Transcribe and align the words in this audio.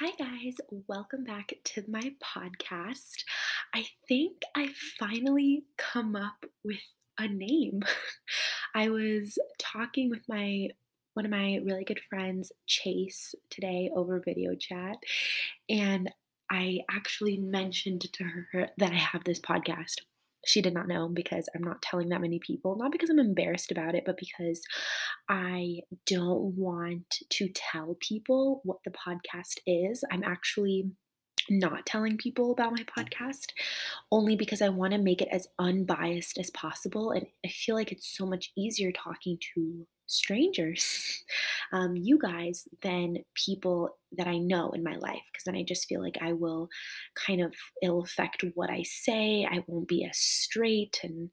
Hi, 0.00 0.10
guys. 0.18 0.56
Welcome 0.88 1.22
back 1.22 1.52
to 1.62 1.84
my 1.86 2.12
podcast. 2.20 3.22
I 3.72 3.84
think 4.08 4.42
I 4.56 4.70
finally 4.98 5.66
come 5.76 6.16
up 6.16 6.46
with 6.64 6.82
a 7.16 7.28
name. 7.28 7.82
I 8.74 8.88
was 8.88 9.38
talking 9.58 10.10
with 10.10 10.22
my 10.28 10.70
one 11.12 11.24
of 11.24 11.30
my 11.30 11.60
really 11.64 11.84
good 11.84 12.00
friends, 12.10 12.50
Chase, 12.66 13.36
today 13.50 13.88
over 13.94 14.18
video 14.18 14.56
chat, 14.56 14.96
and 15.68 16.10
I 16.50 16.80
actually 16.90 17.36
mentioned 17.36 18.12
to 18.14 18.24
her 18.24 18.70
that 18.78 18.90
I 18.90 18.96
have 18.96 19.22
this 19.22 19.38
podcast. 19.38 20.00
She 20.44 20.60
did 20.60 20.74
not 20.74 20.88
know 20.88 21.08
because 21.08 21.48
I'm 21.54 21.62
not 21.62 21.82
telling 21.82 22.08
that 22.08 22.20
many 22.20 22.40
people, 22.40 22.76
not 22.76 22.90
because 22.90 23.10
I'm 23.10 23.20
embarrassed 23.20 23.70
about 23.70 23.94
it, 23.94 24.02
but 24.04 24.16
because 24.18 24.60
I 25.28 25.80
don't 26.06 26.54
want 26.56 27.16
to 27.30 27.48
tell 27.48 27.96
people 28.00 28.60
what 28.64 28.78
the 28.84 28.90
podcast 28.90 29.58
is. 29.66 30.04
I'm 30.10 30.24
actually 30.24 30.90
not 31.50 31.86
telling 31.86 32.16
people 32.16 32.52
about 32.52 32.72
my 32.72 32.84
podcast 32.84 33.46
only 34.10 34.36
because 34.36 34.62
I 34.62 34.68
want 34.68 34.92
to 34.92 34.98
make 34.98 35.20
it 35.20 35.28
as 35.30 35.46
unbiased 35.58 36.38
as 36.38 36.50
possible. 36.50 37.10
And 37.10 37.26
I 37.44 37.48
feel 37.48 37.74
like 37.74 37.92
it's 37.92 38.16
so 38.16 38.26
much 38.26 38.52
easier 38.56 38.92
talking 38.92 39.38
to 39.54 39.86
strangers, 40.06 41.24
um, 41.72 41.96
you 41.96 42.18
guys, 42.18 42.68
than 42.82 43.18
people 43.34 43.96
that 44.16 44.26
I 44.26 44.38
know 44.38 44.70
in 44.70 44.82
my 44.82 44.96
life. 44.96 45.22
Because 45.32 45.44
then 45.44 45.56
I 45.56 45.64
just 45.64 45.86
feel 45.86 46.02
like 46.02 46.18
I 46.20 46.32
will 46.32 46.68
kind 47.14 47.40
of, 47.40 47.54
it'll 47.82 48.02
affect 48.02 48.44
what 48.54 48.70
I 48.70 48.82
say. 48.82 49.46
I 49.50 49.64
won't 49.66 49.88
be 49.88 50.04
as 50.04 50.18
straight. 50.18 51.00
And 51.02 51.30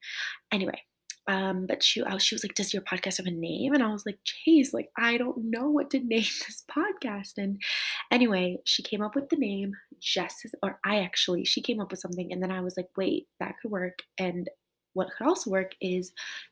anyway, 0.52 0.82
um, 1.28 1.66
but 1.68 1.84
she, 1.84 2.02
was, 2.02 2.24
she 2.24 2.36
was 2.36 2.44
like, 2.44 2.56
"Does 2.56 2.74
your 2.74 2.82
podcast 2.82 3.18
have 3.18 3.28
a 3.28 3.32
name?" 3.32 3.74
And 3.74 3.84
I 3.84 3.92
was 3.92 4.06
like, 4.06 4.20
"Chase, 4.24 4.74
like 4.74 4.90
I 4.98 5.18
don't 5.18 5.50
know 5.50 5.70
what 5.70 5.90
to 5.92 6.00
name 6.04 6.24
this 6.24 6.64
podcast." 6.70 7.34
And 7.38 7.62
anyway, 8.10 8.58
she 8.66 8.84
came 8.84 9.02
up 9.02 9.16
with 9.16 9.30
the 9.30 9.38
name 9.38 9.74
Jess, 10.00 10.46
or 10.64 10.80
I 10.84 11.00
actually, 11.02 11.46
she 11.46 11.62
came 11.62 11.80
up 11.80 11.92
with 11.92 12.00
something, 12.00 12.32
and 12.32 12.42
then 12.42 12.52
I 12.52 12.62
was 12.62 12.76
like, 12.78 12.90
"Wait, 12.98 13.28
that 13.40 13.56
could 13.62 13.72
work." 13.72 14.00
And 14.18 14.50
what 14.94 15.10
could 15.12 15.28
also 15.28 15.50
work 15.50 15.72
is 15.80 16.12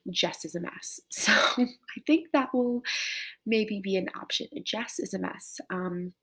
Jess 0.09 0.45
is 0.45 0.55
a 0.55 0.61
mess. 0.61 0.99
So 1.09 1.33
I 1.33 2.01
think 2.07 2.27
that 2.33 2.53
will 2.53 2.81
maybe 3.45 3.81
be 3.83 3.97
an 3.97 4.07
option. 4.15 4.47
Jess 4.63 4.99
is 4.99 5.13
a 5.13 5.19
mess. 5.19 5.59
Um, 5.69 6.13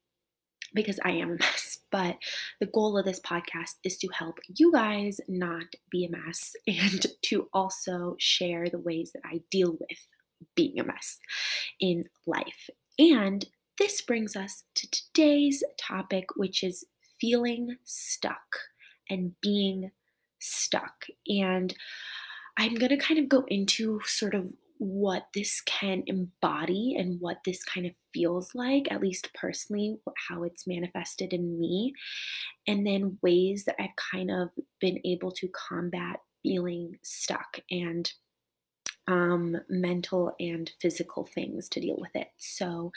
because 0.77 1.01
I 1.05 1.11
am 1.13 1.33
a 1.33 1.37
mess. 1.37 1.81
But 1.93 2.19
the 2.61 2.67
goal 2.67 2.99
of 2.99 3.07
this 3.07 3.21
podcast 3.21 3.77
is 3.83 3.97
to 3.99 4.09
help 4.09 4.39
you 4.55 4.71
guys 4.71 5.19
not 5.29 5.67
be 5.91 6.05
a 6.05 6.11
mess 6.11 6.55
and 6.67 7.07
to 7.23 7.49
also 7.55 8.17
share 8.19 8.69
the 8.69 8.79
ways 8.79 9.13
that 9.15 9.23
I 9.25 9.41
deal 9.51 9.79
with 9.81 10.07
being 10.55 10.79
a 10.79 10.85
mess 10.85 11.19
in 11.81 12.05
life. 12.27 12.69
And 12.99 13.47
this 13.79 14.03
brings 14.03 14.37
us 14.37 14.65
to 14.75 14.91
today's 14.91 15.63
topic, 15.79 16.37
which 16.37 16.63
is 16.63 16.85
feeling 17.21 17.77
stuck 17.85 18.59
and 19.09 19.33
being 19.41 19.93
stuck. 20.39 21.07
And 21.29 21.75
I'm 22.59 22.75
going 22.75 22.91
to 22.91 22.97
kind 22.97 23.21
of 23.21 23.29
go 23.29 23.45
into 23.49 24.01
sort 24.05 24.35
of 24.35 24.49
what 24.79 25.29
this 25.35 25.61
can 25.63 26.03
embody 26.07 26.95
and 26.99 27.21
what 27.21 27.39
this 27.45 27.65
kind 27.65 27.87
of 27.87 27.93
feels 28.17 28.55
like, 28.55 28.91
at 28.91 29.03
least 29.03 29.29
personally, 29.35 29.99
how 30.29 30.43
it's 30.43 30.67
manifested 30.67 31.35
in 31.35 31.61
me, 31.61 31.93
and 32.67 32.87
then 32.87 33.19
ways 33.23 33.65
that 33.67 33.77
I've 33.79 33.97
kind 33.97 34.31
of 34.31 34.49
been 34.81 34.99
able 35.05 35.31
to 35.33 35.49
combat 35.49 36.21
feeling 36.43 36.97
stuck 37.03 37.61
and 37.71 38.11
um, 39.07 39.57
mental 39.69 40.35
and 40.41 40.71
physical 40.81 41.29
things 41.35 41.69
to 41.69 41.81
deal 41.81 41.97
with 41.99 42.15
it. 42.15 42.29
So 42.39 42.91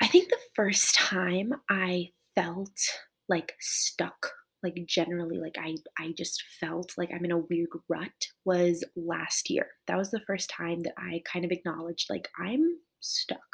I 0.00 0.06
think 0.06 0.28
the 0.28 0.38
first 0.54 0.94
time 0.94 1.54
I 1.68 2.10
felt 2.36 2.78
like 3.28 3.54
stuck 3.58 4.30
like 4.62 4.84
generally 4.86 5.38
like 5.38 5.56
i 5.58 5.76
i 5.98 6.12
just 6.16 6.42
felt 6.60 6.92
like 6.98 7.10
i'm 7.12 7.24
in 7.24 7.30
a 7.30 7.38
weird 7.38 7.68
rut 7.88 8.28
was 8.44 8.82
last 8.96 9.50
year. 9.50 9.68
That 9.86 9.96
was 9.96 10.10
the 10.10 10.20
first 10.26 10.50
time 10.50 10.82
that 10.82 10.94
i 10.98 11.22
kind 11.30 11.44
of 11.44 11.52
acknowledged 11.52 12.10
like 12.10 12.28
i'm 12.40 12.78
stuck 13.00 13.46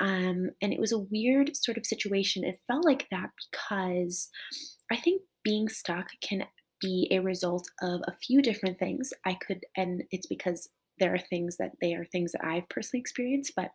um 0.00 0.50
and 0.62 0.72
it 0.72 0.80
was 0.80 0.92
a 0.92 0.98
weird 0.98 1.56
sort 1.56 1.78
of 1.78 1.86
situation. 1.86 2.44
It 2.44 2.60
felt 2.66 2.84
like 2.84 3.08
that 3.10 3.30
because 3.50 4.28
i 4.90 4.96
think 4.96 5.22
being 5.44 5.68
stuck 5.68 6.08
can 6.22 6.44
be 6.80 7.08
a 7.10 7.20
result 7.20 7.68
of 7.82 8.00
a 8.06 8.16
few 8.26 8.42
different 8.42 8.78
things. 8.78 9.12
I 9.24 9.34
could 9.34 9.64
and 9.76 10.02
it's 10.10 10.26
because 10.26 10.68
there 10.98 11.14
are 11.14 11.18
things 11.18 11.56
that 11.58 11.72
they 11.80 11.94
are 11.94 12.04
things 12.06 12.32
that 12.32 12.44
I've 12.44 12.68
personally 12.68 13.00
experienced, 13.00 13.52
but 13.54 13.70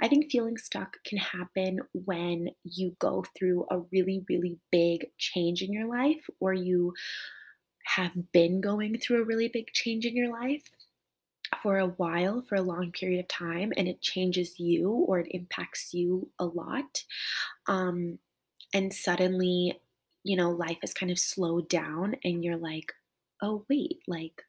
I 0.00 0.08
think 0.08 0.30
feeling 0.30 0.56
stuck 0.56 0.96
can 1.04 1.18
happen 1.18 1.78
when 1.92 2.48
you 2.64 2.96
go 2.98 3.24
through 3.38 3.66
a 3.70 3.80
really, 3.92 4.24
really 4.28 4.58
big 4.72 5.06
change 5.18 5.62
in 5.62 5.72
your 5.72 5.86
life 5.86 6.24
or 6.40 6.52
you 6.52 6.92
have 7.84 8.12
been 8.32 8.60
going 8.60 8.98
through 8.98 9.22
a 9.22 9.24
really 9.24 9.48
big 9.48 9.68
change 9.72 10.04
in 10.06 10.16
your 10.16 10.30
life 10.30 10.64
for 11.62 11.78
a 11.78 11.86
while, 11.88 12.42
for 12.48 12.56
a 12.56 12.62
long 12.62 12.92
period 12.92 13.20
of 13.20 13.28
time, 13.28 13.72
and 13.76 13.88
it 13.88 14.02
changes 14.02 14.58
you 14.60 14.90
or 14.90 15.20
it 15.20 15.28
impacts 15.30 15.94
you 15.94 16.30
a 16.38 16.44
lot. 16.46 17.04
Um, 17.68 18.18
and 18.74 18.92
suddenly, 18.94 19.80
you 20.24 20.36
know, 20.36 20.50
life 20.50 20.78
has 20.82 20.94
kind 20.94 21.12
of 21.12 21.18
slowed 21.18 21.68
down, 21.68 22.16
and 22.24 22.44
you're 22.44 22.56
like, 22.58 22.92
oh, 23.42 23.64
wait, 23.70 24.00
like, 24.08 24.42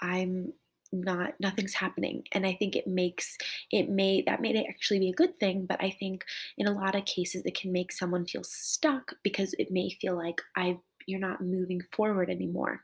I'm 0.00 0.52
not 0.92 1.34
nothing's 1.38 1.74
happening 1.74 2.24
and 2.32 2.44
i 2.44 2.52
think 2.52 2.74
it 2.74 2.84
makes 2.84 3.38
it 3.70 3.88
may 3.88 4.22
that 4.22 4.40
may 4.40 4.64
actually 4.68 4.98
be 4.98 5.08
a 5.08 5.12
good 5.14 5.38
thing 5.38 5.64
but 5.64 5.80
i 5.80 5.88
think 5.88 6.24
in 6.58 6.66
a 6.66 6.72
lot 6.72 6.96
of 6.96 7.04
cases 7.04 7.42
it 7.44 7.56
can 7.56 7.70
make 7.70 7.92
someone 7.92 8.26
feel 8.26 8.42
stuck 8.42 9.14
because 9.22 9.54
it 9.60 9.70
may 9.70 9.88
feel 10.00 10.16
like 10.16 10.40
i 10.56 10.76
you're 11.06 11.20
not 11.20 11.40
moving 11.40 11.80
forward 11.92 12.28
anymore 12.28 12.80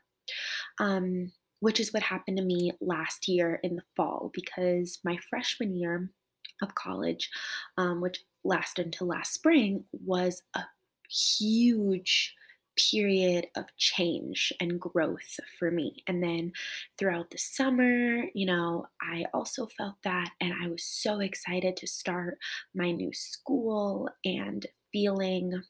um, 0.79 1.31
which 1.59 1.79
is 1.79 1.93
what 1.93 2.03
happened 2.03 2.37
to 2.37 2.43
me 2.43 2.71
last 2.81 3.27
year 3.27 3.59
in 3.63 3.75
the 3.75 3.83
fall 3.95 4.31
because 4.33 4.99
my 5.03 5.17
freshman 5.29 5.75
year 5.75 6.09
of 6.61 6.75
college 6.75 7.29
um, 7.77 8.01
which 8.01 8.23
lasted 8.43 8.85
until 8.85 9.07
last 9.07 9.33
spring 9.33 9.83
was 9.91 10.43
a 10.55 10.63
huge 11.09 12.33
period 12.77 13.47
of 13.55 13.65
change 13.77 14.53
and 14.59 14.79
growth 14.79 15.39
for 15.57 15.71
me. 15.71 16.03
And 16.07 16.21
then 16.21 16.51
throughout 16.97 17.31
the 17.31 17.37
summer, 17.37 18.23
you 18.33 18.45
know, 18.45 18.85
I 19.01 19.25
also 19.33 19.65
felt 19.65 19.95
that. 20.03 20.29
And 20.39 20.53
I 20.53 20.67
was 20.67 20.83
so 20.83 21.19
excited 21.19 21.75
to 21.77 21.87
start 21.87 22.37
my 22.73 22.91
new 22.91 23.11
school 23.13 24.09
and 24.23 24.65
feeling 24.91 25.61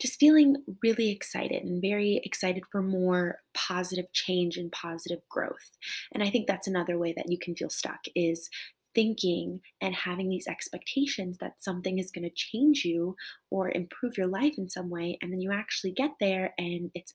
just 0.00 0.18
feeling 0.18 0.56
really 0.82 1.10
excited 1.10 1.62
and 1.62 1.82
very 1.82 2.20
excited 2.24 2.64
for 2.72 2.82
more 2.82 3.38
positive 3.54 4.10
change 4.12 4.56
and 4.56 4.72
positive 4.72 5.20
growth. 5.28 5.76
And 6.12 6.22
I 6.22 6.30
think 6.30 6.46
that's 6.46 6.66
another 6.66 6.98
way 6.98 7.12
that 7.16 7.30
you 7.30 7.38
can 7.38 7.54
feel 7.54 7.70
stuck 7.70 8.00
is 8.14 8.48
thinking 8.94 9.60
and 9.80 9.94
having 9.94 10.28
these 10.28 10.48
expectations 10.48 11.38
that 11.38 11.62
something 11.62 11.98
is 11.98 12.10
going 12.10 12.24
to 12.24 12.34
change 12.34 12.84
you 12.84 13.14
or 13.50 13.70
improve 13.70 14.16
your 14.16 14.26
life 14.26 14.54
in 14.58 14.68
some 14.68 14.90
way, 14.90 15.18
and 15.22 15.32
then 15.32 15.40
you 15.40 15.52
actually 15.52 15.92
get 15.92 16.10
there 16.18 16.54
and 16.58 16.90
it's 16.94 17.14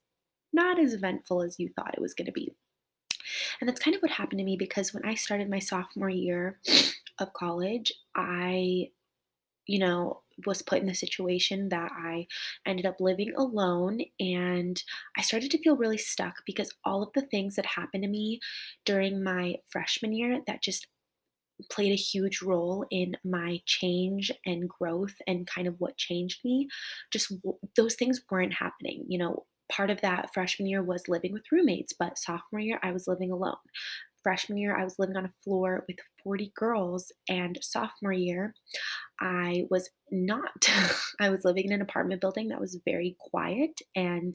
not 0.54 0.80
as 0.80 0.94
eventful 0.94 1.42
as 1.42 1.60
you 1.60 1.70
thought 1.76 1.94
it 1.94 2.02
was 2.02 2.14
going 2.14 2.28
to 2.28 2.32
be. 2.32 2.56
And 3.60 3.68
that's 3.68 3.82
kind 3.82 3.96
of 3.96 4.02
what 4.02 4.12
happened 4.12 4.40
to 4.40 4.46
me 4.46 4.56
because 4.56 4.94
when 4.94 5.06
I 5.06 5.16
started 5.16 5.50
my 5.50 5.60
sophomore 5.60 6.10
year 6.10 6.60
of 7.20 7.34
college, 7.34 7.92
I, 8.16 8.90
you 9.68 9.80
know, 9.80 10.22
was 10.46 10.62
put 10.62 10.80
in 10.80 10.88
the 10.88 10.96
situation 10.96 11.70
that 11.70 11.92
I 11.92 12.28
ended 12.66 12.86
up 12.86 13.00
living 13.00 13.34
alone 13.36 14.02
and 14.20 14.82
I 15.18 15.22
started 15.22 15.52
to 15.52 15.62
feel 15.62 15.78
really 15.78 15.98
stuck 15.98 16.36
because 16.46 16.72
all 16.84 17.04
of 17.04 17.10
the 17.14 17.22
things 17.22 17.56
that 17.56 17.66
happened 17.66 18.04
to 18.04 18.10
me 18.10 18.40
during 18.86 19.24
my 19.24 19.56
freshman 19.70 20.14
year 20.14 20.42
that 20.48 20.62
just 20.62 20.88
played 21.72 21.92
a 21.92 21.96
huge 21.96 22.42
role 22.42 22.86
in 22.92 23.16
my 23.24 23.62
change 23.66 24.32
and 24.46 24.68
growth 24.68 25.16
and 25.26 25.48
kind 25.48 25.68
of 25.68 25.76
what 25.80 25.98
changed 25.98 26.44
me. 26.44 26.68
Just 27.12 27.32
those 27.78 27.96
things 27.96 28.22
weren't 28.30 28.56
happening. 28.56 29.06
You 29.08 29.20
know, 29.20 29.46
part 29.72 29.90
of 29.90 30.02
that 30.02 30.34
freshman 30.34 30.68
year 30.68 30.84
was 30.84 31.08
living 31.08 31.34
with 31.34 31.52
roommates, 31.52 31.94
but 31.94 32.18
sophomore 32.18 32.60
year 32.60 32.80
I 32.84 32.92
was 32.92 33.08
living 33.08 33.32
alone. 33.32 33.56
Freshman 34.26 34.58
year 34.58 34.76
I 34.76 34.84
was 34.84 34.98
living 34.98 35.18
on 35.18 35.26
a 35.26 35.34
floor 35.44 35.86
with 35.88 35.98
40 36.24 36.52
girls, 36.56 37.12
and 37.30 37.60
sophomore 37.62 38.12
year 38.12 38.56
I 39.22 39.66
was 39.70 39.88
not. 40.10 40.68
I 41.20 41.30
was 41.30 41.46
living 41.46 41.66
in 41.66 41.74
an 41.74 41.82
apartment 41.84 42.22
building 42.22 42.48
that 42.48 42.60
was 42.60 42.82
very 42.86 43.16
quiet 43.20 43.80
and 43.96 44.34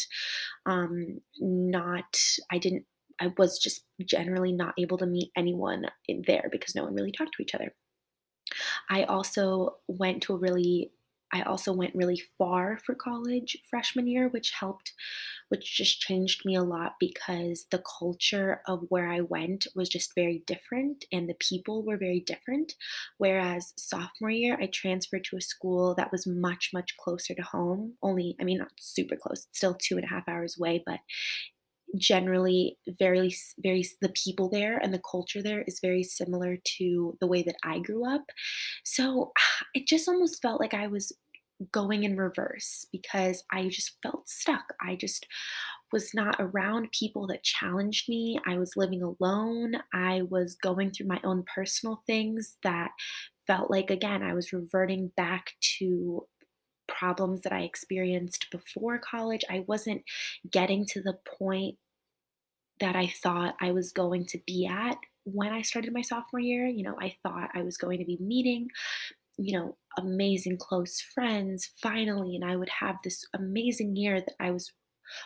um, 0.65 1.19
not, 1.41 2.17
I 2.53 2.59
didn't 2.59 2.85
I 3.21 3.33
was 3.37 3.59
just 3.59 3.85
generally 4.05 4.53
not 4.53 4.75
able 4.79 4.97
to 4.99 5.07
meet 5.07 5.31
anyone 5.37 5.87
in 6.09 6.23
there 6.27 6.49
because 6.51 6.75
no 6.75 6.85
one 6.85 6.95
really 6.95 7.13
talked 7.13 7.35
to 7.37 7.43
each 7.43 7.55
other. 7.55 7.75
I 8.89 9.03
also 9.05 9.77
went 9.89 10.23
to 10.23 10.35
a 10.35 10.39
really 10.39 10.93
I 11.32 11.43
also 11.43 11.73
went 11.73 11.94
really 11.94 12.23
far 12.38 12.79
for 12.79 12.94
college 12.94 13.56
freshman 13.69 14.06
year, 14.06 14.29
which 14.29 14.50
helped, 14.50 14.93
which 15.49 15.77
just 15.77 16.00
changed 16.00 16.44
me 16.44 16.56
a 16.56 16.62
lot 16.62 16.97
because 16.99 17.67
the 17.71 17.82
culture 17.99 18.62
of 18.67 18.85
where 18.88 19.09
I 19.09 19.21
went 19.21 19.67
was 19.75 19.88
just 19.88 20.15
very 20.15 20.43
different 20.47 21.05
and 21.12 21.29
the 21.29 21.37
people 21.38 21.85
were 21.85 21.97
very 21.97 22.21
different. 22.21 22.75
Whereas 23.19 23.73
sophomore 23.77 24.31
year, 24.31 24.59
I 24.61 24.67
transferred 24.67 25.25
to 25.25 25.37
a 25.37 25.41
school 25.41 25.94
that 25.94 26.12
was 26.12 26.27
much, 26.27 26.71
much 26.73 26.97
closer 26.97 27.35
to 27.35 27.43
home. 27.43 27.94
Only, 28.03 28.37
I 28.41 28.44
mean, 28.44 28.59
not 28.59 28.73
super 28.79 29.17
close, 29.17 29.47
still 29.53 29.75
two 29.75 29.97
and 29.97 30.05
a 30.05 30.09
half 30.09 30.29
hours 30.29 30.56
away, 30.59 30.82
but 30.85 31.00
generally 31.99 32.79
very 32.99 33.35
very 33.59 33.85
the 34.01 34.11
people 34.11 34.49
there 34.49 34.79
and 34.79 34.93
the 34.95 35.03
culture 35.11 35.43
there 35.43 35.63
is 35.67 35.81
very 35.83 36.03
similar 36.03 36.57
to 36.79 37.17
the 37.21 37.27
way 37.27 37.43
that 37.43 37.57
I 37.65 37.81
grew 37.81 38.09
up. 38.09 38.25
So 38.85 39.33
it 39.75 39.87
just 39.87 40.09
almost 40.09 40.41
felt 40.43 40.61
like 40.61 40.75
I 40.75 40.87
was 40.87 41.13
going 41.73 42.05
in 42.05 42.17
reverse 42.17 42.87
because 42.91 43.45
I 43.53 43.69
just 43.69 43.97
felt 44.03 44.29
stuck. 44.29 44.65
I 44.81 44.97
just 44.97 45.27
was 45.93 46.15
not 46.15 46.37
around 46.39 46.93
people 46.99 47.27
that 47.27 47.43
challenged 47.43 48.09
me. 48.09 48.39
I 48.47 48.57
was 48.57 48.77
living 48.77 49.03
alone. 49.03 49.75
I 49.93 50.23
was 50.31 50.57
going 50.57 50.91
through 50.91 51.09
my 51.09 51.21
own 51.25 51.45
personal 51.55 52.03
things 52.07 52.57
that 52.63 52.93
felt 53.47 53.71
like 53.71 53.91
again 53.91 54.23
I 54.23 54.35
was 54.35 54.53
reverting 54.53 55.11
back 55.17 55.53
to 55.79 56.27
problems 56.91 57.43
that 57.43 57.53
I 57.53 57.63
experienced 57.63 58.47
before 58.51 58.99
college. 58.99 59.45
I 59.49 59.65
wasn't 59.67 60.03
getting 60.51 60.85
to 60.87 61.03
the 61.03 61.19
point 61.39 61.77
that 62.81 62.97
I 62.97 63.13
thought 63.23 63.55
I 63.61 63.73
was 63.73 63.93
going 63.93 64.27
to 64.27 64.41
be 64.47 64.67
at 64.67 64.97
when 65.25 65.53
I 65.53 65.63
started 65.63 65.93
my 65.93 66.03
sophomore 66.03 66.41
year. 66.41 66.67
You 66.67 66.83
know, 66.83 66.97
I 67.01 67.15
thought 67.23 67.51
I 67.55 67.63
was 67.63 67.77
going 67.77 67.99
to 67.99 68.05
be 68.05 68.19
meeting, 68.21 68.69
you 69.39 69.59
know, 69.59 69.77
amazing 69.99 70.59
close 70.59 71.01
friends 71.15 71.73
finally, 71.83 72.37
and 72.37 72.45
I 72.45 72.57
would 72.57 72.71
have 72.71 72.97
this 73.05 73.25
amazing 73.35 73.97
year 73.97 74.21
that 74.21 74.35
I 74.41 74.51
was 74.51 74.73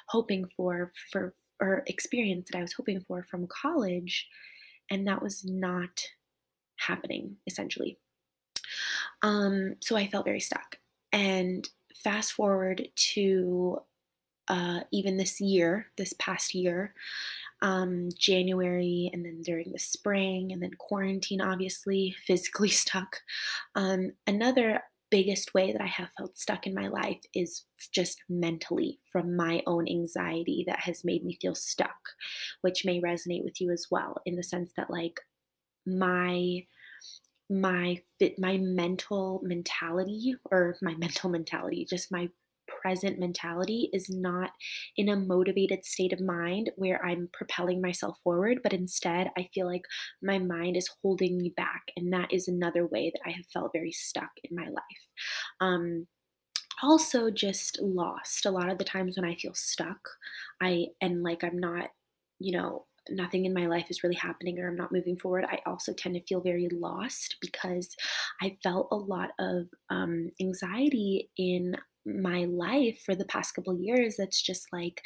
hoping 0.08 0.46
for, 0.56 0.92
for 1.12 1.34
or 1.60 1.84
experience 1.86 2.48
that 2.50 2.58
I 2.58 2.62
was 2.62 2.72
hoping 2.72 3.00
for 3.06 3.24
from 3.30 3.46
college, 3.46 4.26
and 4.90 5.06
that 5.06 5.22
was 5.22 5.44
not 5.44 6.00
happening 6.76 7.36
essentially. 7.46 7.98
Um, 9.22 9.76
so 9.80 9.96
I 9.96 10.06
felt 10.06 10.24
very 10.24 10.40
stuck. 10.40 10.78
And 11.14 11.68
fast 11.96 12.34
forward 12.34 12.88
to 13.14 13.80
uh, 14.48 14.82
even 14.92 15.16
this 15.16 15.40
year, 15.40 15.88
this 15.98 16.14
past 16.18 16.54
year, 16.54 16.94
um, 17.62 18.10
January, 18.18 19.10
and 19.12 19.24
then 19.24 19.42
during 19.42 19.72
the 19.72 19.78
spring, 19.78 20.52
and 20.52 20.62
then 20.62 20.72
quarantine, 20.78 21.40
obviously, 21.40 22.14
physically 22.26 22.68
stuck. 22.70 23.18
Um, 23.74 24.12
another 24.26 24.82
biggest 25.10 25.54
way 25.54 25.72
that 25.72 25.82
I 25.82 25.86
have 25.86 26.10
felt 26.18 26.36
stuck 26.36 26.66
in 26.66 26.74
my 26.74 26.88
life 26.88 27.20
is 27.34 27.64
just 27.92 28.22
mentally 28.28 29.00
from 29.12 29.36
my 29.36 29.62
own 29.66 29.88
anxiety 29.88 30.64
that 30.68 30.80
has 30.80 31.04
made 31.04 31.24
me 31.24 31.38
feel 31.40 31.54
stuck, 31.54 31.96
which 32.62 32.84
may 32.84 33.00
resonate 33.00 33.44
with 33.44 33.60
you 33.60 33.70
as 33.72 33.86
well, 33.90 34.18
in 34.26 34.36
the 34.36 34.44
sense 34.44 34.72
that, 34.76 34.90
like, 34.90 35.20
my 35.86 36.66
my 37.50 38.00
fit 38.18 38.38
my 38.38 38.56
mental 38.58 39.40
mentality 39.42 40.34
or 40.50 40.76
my 40.82 40.94
mental 40.98 41.30
mentality 41.30 41.86
just 41.88 42.10
my 42.12 42.28
present 42.82 43.18
mentality 43.18 43.90
is 43.92 44.08
not 44.08 44.50
in 44.96 45.08
a 45.08 45.16
motivated 45.16 45.84
state 45.84 46.12
of 46.12 46.20
mind 46.20 46.70
where 46.76 47.04
I'm 47.04 47.28
propelling 47.32 47.80
myself 47.80 48.18
forward, 48.22 48.60
but 48.62 48.72
instead 48.72 49.30
I 49.38 49.48
feel 49.54 49.66
like 49.66 49.84
my 50.22 50.38
mind 50.38 50.76
is 50.76 50.90
holding 51.02 51.36
me 51.36 51.52
back. 51.56 51.82
And 51.96 52.12
that 52.12 52.32
is 52.32 52.48
another 52.48 52.86
way 52.86 53.10
that 53.10 53.20
I 53.26 53.30
have 53.32 53.46
felt 53.52 53.72
very 53.72 53.92
stuck 53.92 54.30
in 54.42 54.56
my 54.56 54.64
life. 54.64 55.04
Um, 55.60 56.06
also, 56.82 57.30
just 57.30 57.80
lost. 57.80 58.46
A 58.46 58.50
lot 58.50 58.68
of 58.68 58.78
the 58.78 58.84
times 58.84 59.16
when 59.16 59.24
I 59.24 59.36
feel 59.36 59.54
stuck, 59.54 60.08
I 60.60 60.88
and 61.00 61.22
like 61.22 61.44
I'm 61.44 61.58
not, 61.58 61.90
you 62.40 62.52
know, 62.52 62.86
nothing 63.10 63.44
in 63.44 63.54
my 63.54 63.66
life 63.66 63.86
is 63.90 64.02
really 64.02 64.16
happening 64.16 64.58
or 64.58 64.68
I'm 64.68 64.76
not 64.76 64.92
moving 64.92 65.16
forward, 65.16 65.44
I 65.48 65.58
also 65.66 65.92
tend 65.92 66.14
to 66.14 66.22
feel 66.22 66.40
very 66.40 66.68
lost 66.70 67.36
because 67.40 67.96
I 68.40 68.56
felt 68.62 68.88
a 68.90 68.96
lot 68.96 69.30
of 69.38 69.68
um, 69.90 70.30
anxiety 70.40 71.30
in 71.36 71.76
my 72.06 72.44
life 72.44 73.00
for 73.04 73.14
the 73.14 73.24
past 73.24 73.54
couple 73.54 73.78
years 73.78 74.16
that's 74.16 74.40
just 74.40 74.72
like 74.72 75.02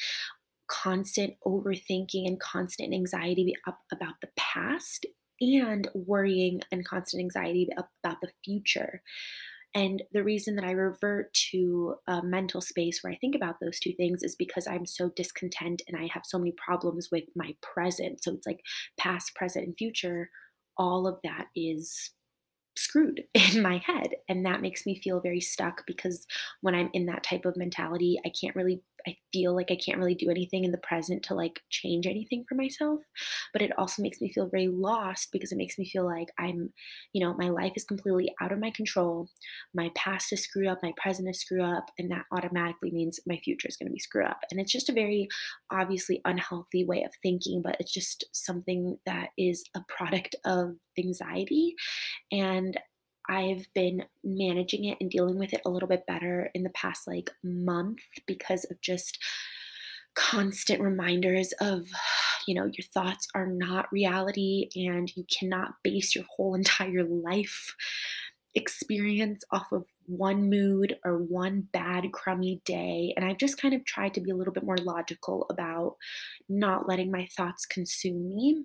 constant 0.68 1.34
overthinking 1.46 2.26
and 2.26 2.40
constant 2.40 2.92
anxiety 2.92 3.54
about 3.92 4.14
the 4.20 4.28
past 4.36 5.06
and 5.40 5.88
worrying 5.94 6.60
and 6.72 6.84
constant 6.84 7.20
anxiety 7.20 7.68
about 7.76 8.20
the 8.20 8.30
future. 8.44 9.02
And 9.74 10.02
the 10.12 10.24
reason 10.24 10.56
that 10.56 10.64
I 10.64 10.72
revert 10.72 11.32
to 11.50 11.96
a 12.06 12.22
mental 12.22 12.60
space 12.60 13.00
where 13.02 13.12
I 13.12 13.18
think 13.18 13.34
about 13.34 13.56
those 13.60 13.78
two 13.78 13.92
things 13.92 14.22
is 14.22 14.34
because 14.34 14.66
I'm 14.66 14.86
so 14.86 15.10
discontent 15.14 15.82
and 15.86 15.96
I 15.96 16.08
have 16.12 16.22
so 16.24 16.38
many 16.38 16.52
problems 16.52 17.08
with 17.12 17.24
my 17.36 17.54
present. 17.60 18.22
So 18.22 18.32
it's 18.32 18.46
like 18.46 18.60
past, 18.98 19.34
present, 19.34 19.66
and 19.66 19.76
future. 19.76 20.30
All 20.78 21.06
of 21.06 21.18
that 21.22 21.46
is 21.54 22.10
screwed 22.78 23.24
in 23.34 23.62
my 23.62 23.82
head 23.84 24.10
and 24.28 24.46
that 24.46 24.62
makes 24.62 24.86
me 24.86 25.00
feel 25.02 25.20
very 25.20 25.40
stuck 25.40 25.82
because 25.86 26.26
when 26.60 26.74
i'm 26.74 26.88
in 26.92 27.06
that 27.06 27.24
type 27.24 27.44
of 27.44 27.56
mentality 27.56 28.18
i 28.24 28.30
can't 28.40 28.54
really 28.54 28.80
I 29.06 29.16
feel 29.32 29.54
like 29.54 29.70
I 29.70 29.76
can't 29.76 29.98
really 29.98 30.14
do 30.14 30.30
anything 30.30 30.64
in 30.64 30.72
the 30.72 30.78
present 30.78 31.22
to 31.24 31.34
like 31.34 31.60
change 31.70 32.06
anything 32.06 32.44
for 32.48 32.54
myself. 32.54 33.00
But 33.52 33.62
it 33.62 33.72
also 33.78 34.02
makes 34.02 34.20
me 34.20 34.32
feel 34.32 34.48
very 34.48 34.68
lost 34.68 35.28
because 35.32 35.52
it 35.52 35.58
makes 35.58 35.78
me 35.78 35.88
feel 35.88 36.04
like 36.04 36.28
I'm, 36.38 36.72
you 37.12 37.24
know, 37.24 37.34
my 37.34 37.48
life 37.48 37.72
is 37.76 37.84
completely 37.84 38.32
out 38.40 38.52
of 38.52 38.58
my 38.58 38.70
control. 38.70 39.28
My 39.74 39.90
past 39.94 40.32
is 40.32 40.44
screwed 40.44 40.66
up, 40.66 40.78
my 40.82 40.92
present 40.96 41.28
is 41.28 41.40
screwed 41.40 41.62
up, 41.62 41.86
and 41.98 42.10
that 42.10 42.24
automatically 42.32 42.90
means 42.90 43.20
my 43.26 43.38
future 43.44 43.68
is 43.68 43.76
going 43.76 43.88
to 43.88 43.92
be 43.92 43.98
screwed 43.98 44.26
up. 44.26 44.38
And 44.50 44.60
it's 44.60 44.72
just 44.72 44.88
a 44.88 44.94
very 44.94 45.28
obviously 45.70 46.20
unhealthy 46.24 46.84
way 46.84 47.02
of 47.02 47.12
thinking, 47.22 47.62
but 47.62 47.76
it's 47.80 47.92
just 47.92 48.24
something 48.32 48.98
that 49.06 49.28
is 49.36 49.64
a 49.76 49.80
product 49.88 50.34
of 50.44 50.72
anxiety. 50.98 51.74
And 52.32 52.76
I've 53.28 53.66
been 53.74 54.04
managing 54.24 54.84
it 54.84 54.98
and 55.00 55.10
dealing 55.10 55.38
with 55.38 55.52
it 55.52 55.60
a 55.64 55.70
little 55.70 55.88
bit 55.88 56.06
better 56.06 56.50
in 56.54 56.62
the 56.62 56.70
past 56.70 57.06
like 57.06 57.30
month 57.42 57.98
because 58.26 58.64
of 58.70 58.80
just 58.80 59.18
constant 60.14 60.80
reminders 60.80 61.52
of 61.60 61.86
you 62.46 62.54
know 62.54 62.64
your 62.64 62.86
thoughts 62.94 63.28
are 63.34 63.46
not 63.46 63.92
reality 63.92 64.68
and 64.74 65.12
you 65.14 65.24
cannot 65.38 65.72
base 65.84 66.14
your 66.14 66.24
whole 66.36 66.54
entire 66.56 67.04
life 67.04 67.74
experience 68.54 69.44
off 69.52 69.70
of 69.72 69.84
one 70.06 70.48
mood 70.48 70.96
or 71.04 71.18
one 71.18 71.68
bad 71.72 72.10
crummy 72.12 72.60
day. 72.64 73.12
And 73.16 73.24
i've 73.24 73.36
just 73.36 73.60
kind 73.60 73.74
of 73.74 73.84
tried 73.84 74.14
to 74.14 74.20
be 74.20 74.30
a 74.30 74.34
little 74.36 74.54
bit 74.54 74.64
more 74.64 74.78
logical 74.78 75.46
about 75.50 75.96
not 76.48 76.88
letting 76.88 77.10
my 77.10 77.28
thoughts 77.36 77.66
consume 77.66 78.34
me 78.34 78.64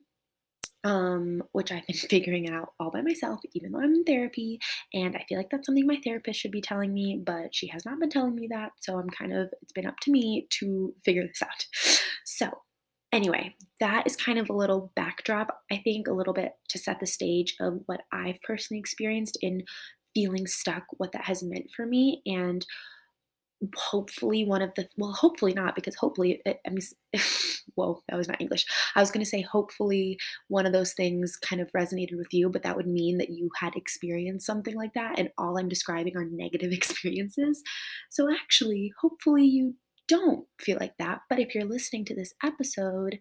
um, 0.84 1.44
which 1.52 1.72
I've 1.72 1.86
been 1.88 1.96
figuring 2.10 2.50
out 2.50 2.74
all 2.80 2.92
by 2.92 3.02
myself, 3.02 3.40
even 3.54 3.72
though 3.72 3.80
I'm 3.80 3.94
in 3.94 4.04
therapy. 4.04 4.60
And 4.94 5.16
I 5.16 5.26
feel 5.28 5.38
like 5.38 5.50
that's 5.50 5.66
something 5.66 5.88
my 5.88 6.00
therapist 6.04 6.40
should 6.40 6.52
be 6.52 6.62
telling 6.62 6.94
me, 6.94 7.22
but 7.26 7.56
she 7.56 7.68
has 7.68 7.86
not 7.86 8.00
been 8.00 8.10
telling 8.10 8.36
me 8.36 8.48
that. 8.52 8.72
So 8.80 8.98
I'm 9.00 9.10
kind 9.10 9.34
of, 9.34 9.52
it's 9.62 9.74
been 9.74 9.88
up 9.88 10.00
to 10.02 10.12
me 10.12 10.48
to 10.60 10.94
figure 11.06 11.28
this 11.28 11.42
out. 11.42 11.66
So, 12.26 12.50
anyway, 13.12 13.54
that 13.82 14.08
is 14.08 14.16
kind 14.16 14.40
of 14.40 14.50
a 14.50 14.54
little 14.54 14.92
backdrop, 14.96 15.60
I 15.70 15.82
think, 15.84 16.08
a 16.08 16.14
little 16.14 16.34
bit 16.34 16.54
to 16.70 16.80
set 16.80 17.00
the 17.02 17.06
stage 17.06 17.56
of 17.60 17.82
what 17.86 18.02
I've 18.14 18.42
personally 18.42 18.80
experienced 18.80 19.38
in 19.42 19.64
feeling 20.14 20.48
stuck, 20.48 20.86
what 20.98 21.12
that 21.12 21.26
has 21.26 21.44
meant 21.44 21.70
for 21.76 21.86
me, 21.86 22.22
and 22.26 22.66
hopefully 23.76 24.46
one 24.46 24.62
of 24.62 24.72
the 24.76 24.88
well 24.98 25.12
hopefully 25.12 25.54
not 25.54 25.76
because 25.76 25.96
hopefully 25.96 26.42
it, 26.46 26.60
i 26.66 26.70
mean 26.70 26.82
whoa 27.76 28.02
that 28.08 28.18
was 28.18 28.28
not 28.28 28.42
english. 28.42 28.66
I 28.96 29.00
was 29.00 29.12
going 29.12 29.24
to 29.24 29.30
say 29.30 29.42
hopefully 29.42 30.18
one 30.48 30.66
of 30.66 30.74
those 30.74 30.94
things 30.94 31.38
kind 31.38 31.62
of 31.62 31.72
resonated 31.72 32.18
with 32.18 32.34
you 32.34 32.50
but 32.50 32.64
that 32.64 32.76
would 32.76 32.88
mean 32.88 33.18
that 33.18 33.30
you 33.30 33.50
had 33.58 33.76
experienced 33.76 34.46
something 34.46 34.76
like 34.76 34.94
that 34.94 35.18
and 35.18 35.30
all 35.38 35.58
i'm 35.58 35.70
describing 35.70 36.18
are 36.18 36.26
negative 36.26 36.72
experiences. 36.80 37.62
So 38.10 38.32
actually 38.32 38.94
hopefully 39.02 39.46
you 39.46 39.76
don't 40.08 40.46
feel 40.60 40.78
like 40.80 40.98
that 41.00 41.22
but 41.30 41.40
if 41.40 41.56
you're 41.56 41.66
listening 41.66 42.06
to 42.06 42.16
this 42.16 42.34
episode 42.44 43.18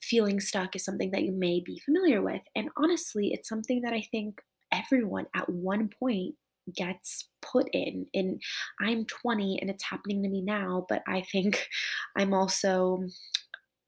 feeling 0.00 0.40
stuck 0.40 0.74
is 0.74 0.84
something 0.84 1.12
that 1.12 1.22
you 1.22 1.32
may 1.32 1.60
be 1.64 1.80
familiar 1.84 2.20
with 2.20 2.42
and 2.56 2.70
honestly 2.76 3.30
it's 3.32 3.48
something 3.48 3.82
that 3.82 3.92
i 3.92 4.02
think 4.10 4.40
everyone 4.72 5.26
at 5.34 5.48
one 5.48 5.88
point 6.00 6.34
gets 6.74 7.28
put 7.40 7.68
in 7.72 8.06
and 8.14 8.40
i'm 8.80 9.04
20 9.06 9.58
and 9.60 9.70
it's 9.70 9.84
happening 9.84 10.22
to 10.22 10.28
me 10.28 10.40
now 10.40 10.86
but 10.88 11.02
i 11.06 11.20
think 11.20 11.68
i'm 12.16 12.32
also 12.32 13.04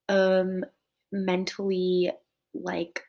um 0.08 0.64
mentally 1.12 2.10
like 2.52 3.02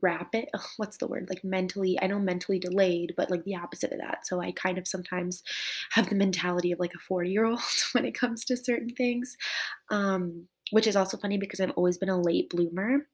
rapid 0.00 0.46
what's 0.76 0.98
the 0.98 1.08
word? 1.08 1.26
Like 1.28 1.42
mentally 1.42 1.98
i 2.00 2.06
know 2.06 2.18
mentally 2.18 2.58
delayed 2.58 3.14
but 3.16 3.30
like 3.30 3.44
the 3.44 3.56
opposite 3.56 3.92
of 3.92 3.98
that. 3.98 4.26
So 4.26 4.40
i 4.40 4.52
kind 4.52 4.78
of 4.78 4.86
sometimes 4.86 5.42
have 5.90 6.08
the 6.08 6.14
mentality 6.14 6.72
of 6.72 6.78
like 6.78 6.94
a 6.94 7.00
40 7.00 7.30
year 7.30 7.44
old 7.44 7.60
when 7.92 8.04
it 8.04 8.14
comes 8.14 8.44
to 8.44 8.56
certain 8.56 8.90
things 8.90 9.36
um 9.90 10.46
which 10.70 10.86
is 10.86 10.96
also 10.96 11.16
funny 11.16 11.36
because 11.36 11.60
i've 11.60 11.70
always 11.72 11.98
been 11.98 12.08
a 12.08 12.20
late 12.20 12.48
bloomer 12.50 13.06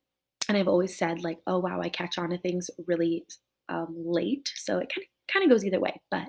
and 0.49 0.59
i've 0.59 0.69
always 0.69 0.97
said 0.97 1.23
like 1.23 1.39
oh 1.47 1.59
wow 1.59 1.81
i 1.81 1.89
catch 1.89 2.19
on 2.19 2.31
to 2.31 2.39
things 2.39 2.71
really 2.87 3.25
um, 3.69 3.95
late. 3.97 4.51
So 4.57 4.79
it 4.79 4.91
kind 4.95 5.05
of 5.05 5.09
kind 5.33 5.45
of 5.45 5.51
goes 5.51 5.65
either 5.65 5.81
way. 5.81 6.01
But 6.11 6.29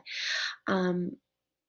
um, 0.68 1.12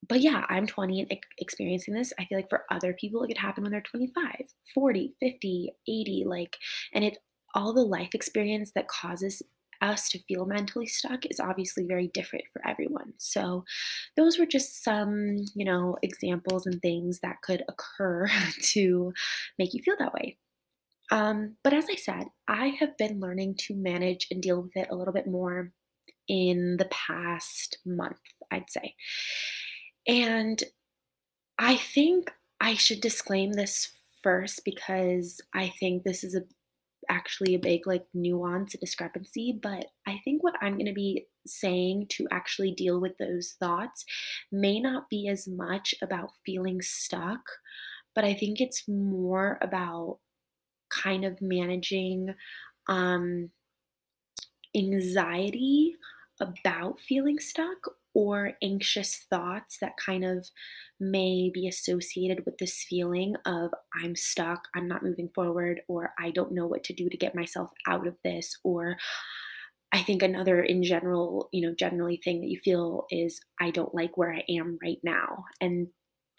but 0.08 0.20
yeah, 0.20 0.44
I'm 0.49 0.66
20 0.66 1.00
and 1.00 1.18
experiencing 1.38 1.94
this. 1.94 2.12
I 2.18 2.25
feel 2.25 2.38
like 2.38 2.49
for 2.49 2.64
other 2.70 2.94
people, 2.94 3.22
it 3.22 3.28
could 3.28 3.38
happen 3.38 3.62
when 3.62 3.72
they're 3.72 3.82
25, 3.82 4.46
40, 4.75 5.14
50, 5.20 5.72
80, 5.88 6.25
like, 6.26 6.56
and 6.94 7.04
it 7.04 7.18
all 7.54 7.72
the 7.72 7.82
life 7.84 8.10
experience 8.14 8.72
that 8.75 8.88
causes 8.88 9.42
us 9.80 10.08
to 10.10 10.22
feel 10.25 10.46
mentally 10.46 10.87
stuck 10.87 11.26
is 11.26 11.40
obviously 11.40 11.84
very 11.84 12.08
different 12.08 12.44
for 12.52 12.66
everyone. 12.66 13.12
So, 13.18 13.64
those 14.16 14.38
were 14.38 14.46
just 14.46 14.82
some, 14.84 15.37
you 15.54 15.64
know, 15.64 15.96
examples 16.02 16.66
and 16.66 16.80
things 16.80 17.20
that 17.20 17.42
could 17.42 17.62
occur 17.68 18.28
to 18.72 19.12
make 19.58 19.75
you 19.75 19.82
feel 19.82 19.96
that 19.99 20.14
way. 20.14 20.38
Um, 21.10 21.56
but 21.64 21.72
as 21.72 21.87
I 21.90 21.96
said, 21.96 22.26
I 22.46 22.68
have 22.68 22.96
been 22.96 23.20
learning 23.20 23.56
to 23.66 23.75
manage 23.75 24.28
and 24.30 24.40
deal 24.40 24.62
with 24.62 24.76
it 24.76 24.88
a 24.90 24.94
little 24.94 25.12
bit 25.12 25.26
more 25.26 25.72
in 26.30 26.76
the 26.76 26.88
past 26.92 27.78
month, 27.84 28.20
I'd 28.52 28.70
say. 28.70 28.94
And 30.06 30.62
I 31.58 31.76
think 31.76 32.30
I 32.60 32.75
should 32.75 33.00
disclaim 33.00 33.52
this 33.52 33.96
first 34.22 34.64
because 34.64 35.40
I 35.52 35.72
think 35.80 36.04
this 36.04 36.22
is 36.22 36.37
a 36.37 36.42
actually 37.08 37.54
a 37.54 37.58
big 37.58 37.87
like 37.88 38.04
nuance 38.14 38.75
and 38.75 38.80
discrepancy 38.80 39.58
but 39.60 39.87
i 40.06 40.20
think 40.22 40.44
what 40.44 40.54
i'm 40.60 40.75
going 40.75 40.87
to 40.87 40.92
be 40.92 41.26
saying 41.46 42.06
to 42.08 42.28
actually 42.30 42.70
deal 42.70 43.00
with 43.00 43.16
those 43.18 43.56
thoughts 43.58 44.04
may 44.52 44.78
not 44.78 45.08
be 45.08 45.26
as 45.26 45.49
much 45.49 45.94
about 46.02 46.30
feeling 46.44 46.80
stuck 46.82 47.40
but 48.14 48.22
i 48.22 48.34
think 48.34 48.60
it's 48.60 48.87
more 48.87 49.58
about 49.62 50.18
kind 50.90 51.25
of 51.25 51.40
managing 51.40 52.32
um 52.87 53.50
anxiety 54.76 55.96
about 56.40 56.99
feeling 57.00 57.38
stuck 57.38 57.78
or 58.14 58.54
anxious 58.62 59.26
thoughts 59.30 59.78
that 59.80 59.97
kind 60.04 60.25
of 60.25 60.49
may 60.99 61.50
be 61.52 61.68
associated 61.68 62.44
with 62.44 62.59
this 62.59 62.85
feeling 62.88 63.37
of 63.47 63.70
I'm 64.02 64.16
stuck, 64.16 64.66
I'm 64.75 64.88
not 64.88 65.04
moving 65.04 65.28
forward, 65.35 65.82
or 65.87 66.12
I 66.18 66.30
don't 66.30 66.52
know 66.52 66.66
what 66.66 66.82
to 66.85 66.92
do 66.92 67.09
to 67.09 67.16
get 67.16 67.35
myself 67.35 67.70
out 67.87 68.06
of 68.06 68.16
this, 68.25 68.59
or 68.64 68.97
I 69.92 70.02
think 70.02 70.23
another 70.23 70.62
in 70.62 70.82
general, 70.82 71.49
you 71.52 71.62
know, 71.62 71.75
generally 71.75 72.20
thing 72.23 72.40
that 72.40 72.49
you 72.49 72.59
feel 72.59 73.06
is 73.11 73.40
I 73.61 73.70
don't 73.70 73.94
like 73.94 74.16
where 74.16 74.32
I 74.32 74.44
am 74.49 74.78
right 74.82 74.99
now. 75.02 75.44
And 75.61 75.88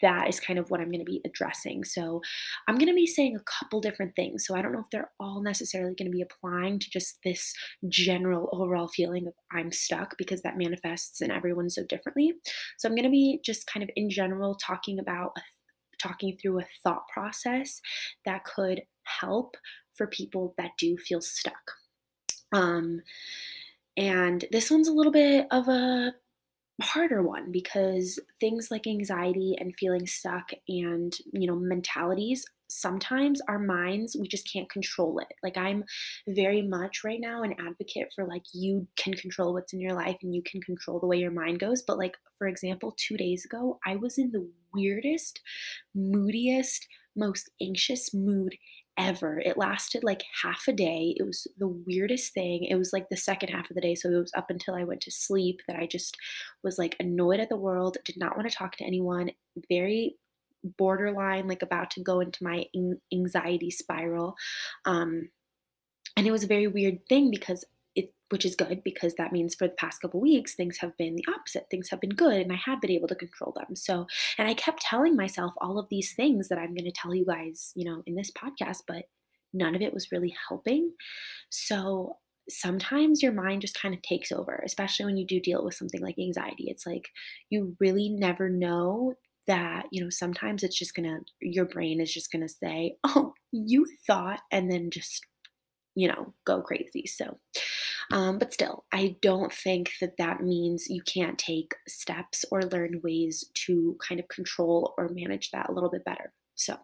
that 0.02 0.28
is 0.28 0.40
kind 0.40 0.58
of 0.58 0.70
what 0.70 0.80
I'm 0.80 0.90
going 0.90 1.04
to 1.04 1.10
be 1.10 1.22
addressing. 1.24 1.84
So 1.84 2.20
I'm 2.68 2.76
going 2.76 2.88
to 2.88 2.94
be 2.94 3.06
saying 3.06 3.36
a 3.36 3.44
couple 3.44 3.80
different 3.80 4.14
things. 4.14 4.46
So 4.46 4.54
I 4.54 4.62
don't 4.62 4.72
know 4.72 4.80
if 4.80 4.90
they're 4.90 5.10
all 5.18 5.40
necessarily 5.40 5.94
going 5.94 6.10
to 6.10 6.16
be 6.16 6.22
applying 6.22 6.78
to 6.80 6.90
just 6.90 7.18
this 7.24 7.54
general 7.88 8.48
overall 8.52 8.88
feeling 8.88 9.26
of 9.26 9.34
I'm 9.52 9.72
stuck 9.72 10.16
because 10.18 10.42
that 10.42 10.58
manifests 10.58 11.22
in 11.22 11.30
everyone 11.30 11.70
so 11.70 11.84
differently. 11.88 12.34
So 12.78 12.88
I'm 12.88 12.94
going 12.94 13.04
to 13.04 13.10
be 13.10 13.40
just 13.44 13.66
kind 13.66 13.82
of 13.82 13.90
in 13.96 14.10
general 14.10 14.54
talking 14.54 14.98
about 14.98 15.32
talking 16.02 16.36
through 16.36 16.60
a 16.60 16.66
thought 16.82 17.04
process 17.12 17.80
that 18.24 18.44
could 18.44 18.82
help 19.04 19.56
for 19.94 20.06
people 20.06 20.54
that 20.58 20.72
do 20.78 20.96
feel 20.96 21.20
stuck. 21.20 21.72
Um, 22.52 23.02
and 23.96 24.44
this 24.50 24.70
one's 24.70 24.88
a 24.88 24.92
little 24.92 25.12
bit 25.12 25.46
of 25.50 25.68
a 25.68 26.14
harder 26.80 27.22
one 27.22 27.52
because 27.52 28.18
things 28.40 28.68
like 28.70 28.86
anxiety 28.86 29.54
and 29.58 29.74
feeling 29.78 30.06
stuck 30.06 30.50
and 30.68 31.16
you 31.32 31.46
know 31.46 31.54
mentalities 31.54 32.44
sometimes 32.68 33.42
our 33.48 33.58
minds 33.58 34.16
we 34.18 34.26
just 34.26 34.50
can't 34.50 34.70
control 34.70 35.18
it. 35.18 35.28
Like 35.42 35.56
i'm 35.58 35.84
very 36.26 36.62
much 36.62 37.04
right 37.04 37.20
now 37.20 37.42
an 37.42 37.54
advocate 37.60 38.08
for 38.14 38.26
like 38.26 38.42
you 38.54 38.88
can 38.96 39.12
control 39.14 39.52
what's 39.52 39.72
in 39.74 39.80
your 39.80 39.92
life 39.92 40.16
and 40.22 40.34
you 40.34 40.42
can 40.42 40.60
control 40.62 40.98
the 40.98 41.06
way 41.06 41.18
your 41.18 41.30
mind 41.30 41.60
goes 41.60 41.82
but 41.82 41.98
like 41.98 42.16
for 42.38 42.48
example 42.48 42.94
2 42.96 43.16
days 43.16 43.44
ago 43.44 43.78
i 43.86 43.94
was 43.96 44.18
in 44.18 44.30
the 44.32 44.48
weirdest 44.74 45.40
moodiest 45.94 46.86
most 47.14 47.50
anxious 47.60 48.14
mood 48.14 48.56
ever. 48.98 49.38
It 49.38 49.56
lasted 49.56 50.04
like 50.04 50.22
half 50.42 50.68
a 50.68 50.72
day. 50.72 51.14
It 51.18 51.24
was 51.24 51.46
the 51.58 51.68
weirdest 51.68 52.34
thing. 52.34 52.64
It 52.64 52.76
was 52.76 52.92
like 52.92 53.08
the 53.08 53.16
second 53.16 53.48
half 53.48 53.70
of 53.70 53.74
the 53.74 53.80
day. 53.80 53.94
So 53.94 54.10
it 54.10 54.18
was 54.18 54.32
up 54.36 54.50
until 54.50 54.74
I 54.74 54.84
went 54.84 55.00
to 55.02 55.10
sleep 55.10 55.60
that 55.66 55.78
I 55.78 55.86
just 55.86 56.16
was 56.62 56.78
like 56.78 56.96
annoyed 57.00 57.40
at 57.40 57.48
the 57.48 57.56
world, 57.56 57.96
did 58.04 58.16
not 58.16 58.36
want 58.36 58.50
to 58.50 58.56
talk 58.56 58.76
to 58.76 58.84
anyone, 58.84 59.30
very 59.68 60.16
borderline, 60.78 61.48
like 61.48 61.62
about 61.62 61.90
to 61.92 62.02
go 62.02 62.20
into 62.20 62.44
my 62.44 62.66
anxiety 63.12 63.70
spiral. 63.70 64.34
Um, 64.84 65.30
and 66.16 66.26
it 66.26 66.30
was 66.32 66.44
a 66.44 66.48
very 66.48 66.66
weird 66.66 67.06
thing 67.08 67.30
because 67.30 67.64
which 68.30 68.46
is 68.46 68.56
good 68.56 68.82
because 68.82 69.14
that 69.16 69.30
means 69.30 69.54
for 69.54 69.68
the 69.68 69.74
past 69.74 70.00
couple 70.00 70.18
weeks 70.18 70.54
things 70.54 70.78
have 70.78 70.96
been 70.96 71.16
the 71.16 71.24
opposite 71.28 71.66
things 71.70 71.90
have 71.90 72.00
been 72.00 72.10
good 72.10 72.40
and 72.40 72.50
i 72.50 72.56
have 72.64 72.80
been 72.80 72.90
able 72.90 73.06
to 73.06 73.14
control 73.14 73.52
them. 73.54 73.76
So 73.76 74.06
and 74.38 74.48
i 74.48 74.54
kept 74.54 74.80
telling 74.80 75.14
myself 75.14 75.52
all 75.60 75.78
of 75.78 75.88
these 75.90 76.14
things 76.14 76.48
that 76.48 76.58
i'm 76.58 76.74
going 76.74 76.86
to 76.86 76.92
tell 76.92 77.14
you 77.14 77.26
guys 77.26 77.72
you 77.74 77.84
know 77.84 78.02
in 78.06 78.14
this 78.14 78.30
podcast 78.30 78.78
but 78.88 79.04
none 79.52 79.74
of 79.74 79.82
it 79.82 79.92
was 79.92 80.12
really 80.12 80.34
helping. 80.48 80.92
So 81.50 82.16
sometimes 82.48 83.22
your 83.22 83.32
mind 83.32 83.60
just 83.60 83.80
kind 83.80 83.94
of 83.94 84.02
takes 84.02 84.32
over 84.32 84.60
especially 84.66 85.06
when 85.06 85.16
you 85.16 85.24
do 85.24 85.38
deal 85.38 85.64
with 85.64 85.74
something 85.74 86.00
like 86.00 86.18
anxiety. 86.18 86.64
It's 86.68 86.86
like 86.86 87.08
you 87.50 87.76
really 87.78 88.08
never 88.08 88.48
know 88.48 89.14
that 89.46 89.86
you 89.90 90.02
know 90.02 90.10
sometimes 90.10 90.62
it's 90.62 90.78
just 90.78 90.94
gonna 90.94 91.18
your 91.40 91.64
brain 91.64 92.00
is 92.00 92.12
just 92.12 92.30
gonna 92.30 92.48
say 92.48 92.96
oh 93.04 93.32
you 93.50 93.86
thought 94.06 94.40
and 94.52 94.70
then 94.70 94.90
just 94.90 95.26
you 95.94 96.08
know 96.08 96.34
go 96.44 96.62
crazy. 96.62 97.06
So 97.06 97.38
um, 98.10 98.38
but 98.38 98.52
still, 98.52 98.84
I 98.92 99.16
don't 99.22 99.52
think 99.52 99.92
that 100.00 100.16
that 100.18 100.42
means 100.42 100.88
you 100.88 101.02
can't 101.02 101.38
take 101.38 101.74
steps 101.86 102.44
or 102.50 102.62
learn 102.62 103.00
ways 103.02 103.50
to 103.66 103.96
kind 104.06 104.20
of 104.20 104.28
control 104.28 104.94
or 104.98 105.08
manage 105.08 105.50
that 105.50 105.68
a 105.68 105.72
little 105.72 105.90
bit 105.90 106.04
better. 106.04 106.32
So, 106.54 106.76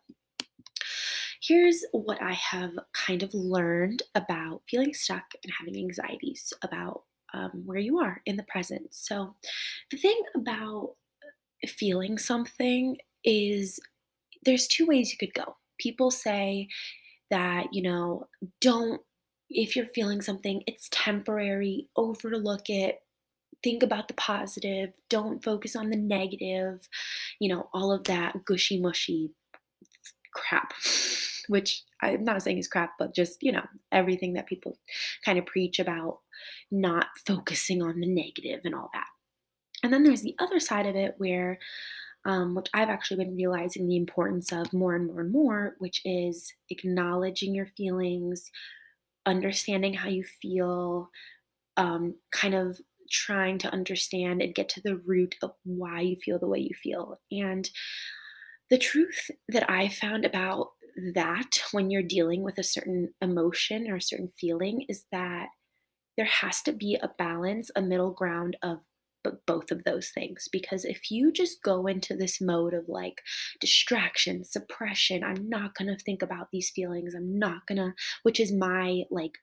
here's 1.43 1.85
what 1.93 2.23
I 2.23 2.33
have 2.33 2.73
kind 2.93 3.23
of 3.23 3.33
learned 3.35 4.03
about 4.15 4.63
feeling 4.69 4.95
stuck 4.95 5.25
and 5.43 5.53
having 5.59 5.77
anxieties 5.77 6.53
about 6.63 7.03
um, 7.35 7.63
where 7.65 7.79
you 7.79 7.99
are 7.99 8.23
in 8.27 8.37
the 8.37 8.43
present. 8.45 8.95
So, 8.95 9.35
the 9.91 9.97
thing 9.97 10.21
about 10.35 10.95
feeling 11.67 12.19
something 12.19 12.97
is 13.25 13.81
there's 14.45 14.69
two 14.69 14.87
ways 14.87 15.13
you 15.13 15.19
could 15.19 15.35
go. 15.35 15.57
People 15.79 16.11
say 16.11 16.69
that, 17.31 17.67
you 17.73 17.83
know, 17.83 18.27
don't 18.61 19.01
if 19.51 19.77
you're 19.77 19.87
feeling 19.87 20.21
something, 20.21 20.63
it's 20.67 20.89
temporary, 20.91 21.89
overlook 21.97 22.69
it, 22.69 23.01
think 23.63 23.83
about 23.83 24.09
the 24.09 24.15
positive, 24.15 24.91
don't 25.09 25.43
focus 25.43 25.75
on 25.75 25.91
the 25.91 25.97
negative, 25.97 26.89
you 27.41 27.49
know, 27.49 27.69
all 27.73 27.93
of 27.93 28.05
that 28.05 28.45
gushy 28.45 28.81
mushy 28.81 29.31
crap, 30.33 30.73
which 31.49 31.83
I'm 32.03 32.25
not 32.25 32.43
saying 32.43 32.59
is 32.59 32.69
crap, 32.69 32.93
but 32.99 33.15
just, 33.15 33.43
you 33.43 33.53
know, 33.53 33.65
everything 33.91 34.35
that 34.35 34.47
people 34.47 34.79
kind 35.25 35.39
of 35.39 35.47
preach 35.47 35.79
about 35.79 36.19
not 36.71 37.07
focusing 37.27 37.83
on 37.83 38.01
the 38.01 38.07
negative 38.07 38.61
and 38.65 38.75
all 38.75 38.91
that. 38.93 39.07
And 39.83 39.93
then 39.93 40.05
there's 40.05 40.23
the 40.23 40.37
other 40.39 40.61
side 40.61 40.87
of 40.87 40.97
it 40.97 41.15
where, 41.19 41.59
um, 42.25 42.55
which 42.55 42.69
I've 42.75 42.89
actually 42.89 43.25
been 43.25 43.37
realizing 43.37 43.89
the 43.89 43.97
importance 43.97 44.53
of 44.53 44.73
more 44.73 44.95
and 44.95 45.07
more 45.07 45.21
and 45.21 45.33
more, 45.33 45.75
which 45.79 46.03
is 46.05 46.53
acknowledging 46.69 47.55
your 47.55 47.67
feelings, 47.67 48.51
understanding 49.29 49.95
how 49.95 50.09
you 50.09 50.25
feel, 50.43 51.11
um, 51.77 52.17
kind 52.33 52.55
of 52.55 52.81
trying 53.11 53.59
to 53.59 53.73
understand 53.73 54.43
and 54.43 54.55
get 54.55 54.69
to 54.71 54.83
the 54.83 54.97
root 54.99 55.37
of 55.43 55.53
why 55.65 56.01
you 56.01 56.17
feel 56.25 56.39
the 56.39 56.49
way 56.49 56.61
you 56.61 56.75
feel. 56.83 57.21
And 57.33 57.71
the 58.71 58.79
truth 58.79 59.31
that 59.49 59.71
I 59.71 59.89
found 59.89 60.25
about 60.25 60.69
that 61.15 61.51
when 61.73 61.91
you're 61.91 62.03
dealing 62.03 62.43
with 62.43 62.59
a 62.59 62.63
certain 62.63 63.15
emotion 63.23 63.89
or 63.91 63.97
a 63.97 64.03
certain 64.03 64.31
feeling 64.39 64.85
is 64.89 65.05
that 65.13 65.49
there 66.17 66.27
has 66.27 66.63
to 66.63 66.73
be 66.73 66.99
a 67.01 67.11
balance, 67.19 67.71
a 67.77 67.83
middle 67.83 68.13
ground 68.13 68.57
of 68.63 68.81
but 69.29 69.45
both 69.47 69.71
of 69.71 69.85
those 69.85 70.09
things 70.09 70.49
because 70.51 70.85
if 70.85 71.11
you 71.11 71.31
just 71.31 71.63
go 71.63 71.87
into 71.87 72.17
this 72.17 72.41
mode 72.41 72.73
of 72.73 72.89
like 72.89 73.21
distraction 73.61 74.43
suppression 74.43 75.23
i'm 75.23 75.49
not 75.49 75.75
going 75.75 75.89
to 75.89 76.05
think 76.05 76.23
about 76.23 76.49
these 76.51 76.71
feelings 76.71 77.15
i'm 77.15 77.39
not 77.39 77.67
going 77.67 77.77
to 77.77 77.93
which 78.23 78.41
is 78.41 78.53
my 78.53 79.03
like 79.11 79.39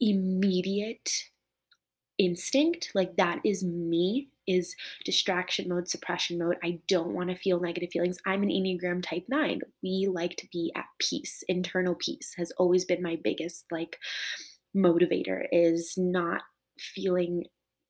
immediate 0.00 1.10
instinct 2.18 2.90
like 2.94 3.16
that 3.16 3.40
is 3.44 3.64
me 3.64 4.28
is 4.46 4.74
distraction 5.04 5.68
mode 5.68 5.88
suppression 5.88 6.36
mode. 6.36 6.56
I 6.62 6.80
don't 6.88 7.14
want 7.14 7.30
to 7.30 7.36
feel 7.36 7.60
negative 7.60 7.90
feelings. 7.92 8.18
I'm 8.26 8.42
an 8.42 8.48
enneagram 8.48 9.00
type 9.02 9.24
9 9.28 9.60
we 9.82 10.08
like 10.10 10.36
to 10.38 10.48
be 10.52 10.72
at 10.74 10.86
peace. 10.98 11.44
Internal 11.48 11.94
peace 11.94 12.34
has 12.36 12.50
always 12.58 12.84
been 12.84 13.00
my 13.00 13.16
biggest 13.22 13.66
like 13.70 13.98
motivator 14.76 15.44
is 15.52 15.94
not 15.96 16.42
feeling 16.78 17.44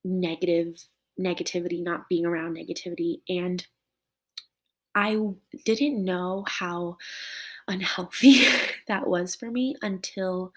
negative 0.05 0.75
negativity, 1.21 1.83
not 1.83 2.09
being 2.09 2.27
around 2.27 2.57
negativity. 2.57 3.21
And 3.29 3.67
I 4.95 5.17
didn't 5.65 6.05
know 6.05 6.45
how 6.49 6.97
unhealthy 7.69 8.43
that 8.89 9.07
was 9.07 9.37
for 9.37 9.51
me 9.51 9.77
until 9.83 10.53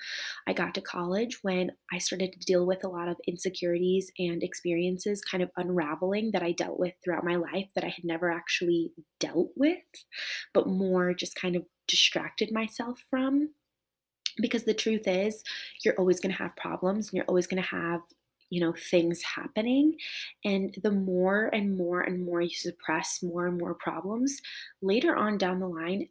I 0.47 0.53
got 0.53 0.73
to 0.75 0.81
college 0.81 1.39
when 1.43 1.71
I 1.91 1.99
started 1.99 2.33
to 2.33 2.39
deal 2.39 2.65
with 2.65 2.83
a 2.83 2.89
lot 2.89 3.07
of 3.07 3.17
insecurities 3.27 4.11
and 4.17 4.41
experiences 4.41 5.21
kind 5.21 5.43
of 5.43 5.51
unraveling 5.55 6.31
that 6.31 6.41
I 6.41 6.51
dealt 6.51 6.79
with 6.79 6.93
throughout 7.03 7.23
my 7.23 7.35
life 7.35 7.69
that 7.75 7.83
I 7.83 7.89
had 7.89 8.03
never 8.03 8.31
actually 8.31 8.91
dealt 9.19 9.51
with, 9.55 9.77
but 10.53 10.67
more 10.67 11.13
just 11.13 11.35
kind 11.35 11.55
of 11.55 11.63
distracted 11.87 12.51
myself 12.51 13.03
from. 13.09 13.49
Because 14.41 14.63
the 14.63 14.73
truth 14.73 15.03
is, 15.05 15.43
you're 15.85 15.93
always 15.99 16.19
going 16.19 16.31
to 16.31 16.41
have 16.41 16.55
problems 16.55 17.09
and 17.09 17.17
you're 17.17 17.25
always 17.25 17.45
going 17.45 17.61
to 17.61 17.69
have 17.69 18.01
you 18.53 18.61
know 18.61 18.73
things 18.91 19.21
happening 19.23 19.95
and 20.45 20.75
the 20.83 20.91
more 20.91 21.49
and 21.53 21.75
more 21.75 22.01
and 22.01 22.23
more 22.23 22.41
you 22.41 22.55
suppress 22.55 23.19
more 23.23 23.47
and 23.47 23.59
more 23.59 23.73
problems 23.73 24.39
later 24.81 25.15
on 25.15 25.37
down 25.39 25.59
the 25.59 25.67
line 25.67 26.07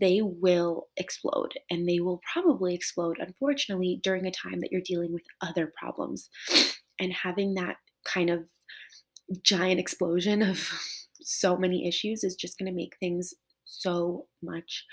they 0.00 0.20
will 0.22 0.88
explode 0.96 1.54
and 1.70 1.88
they 1.88 2.00
will 2.00 2.20
probably 2.32 2.74
explode 2.74 3.18
unfortunately 3.18 4.00
during 4.02 4.26
a 4.26 4.30
time 4.30 4.60
that 4.60 4.70
you're 4.70 4.80
dealing 4.80 5.12
with 5.12 5.24
other 5.40 5.72
problems. 5.78 6.28
And 7.00 7.12
having 7.12 7.54
that 7.54 7.76
kind 8.04 8.30
of 8.30 8.44
giant 9.42 9.80
explosion 9.80 10.42
of 10.42 10.70
so 11.22 11.56
many 11.56 11.88
issues 11.88 12.22
is 12.22 12.36
just 12.36 12.58
going 12.58 12.70
to 12.70 12.76
make 12.76 12.96
things 13.00 13.34
so 13.64 14.26
much 14.42 14.84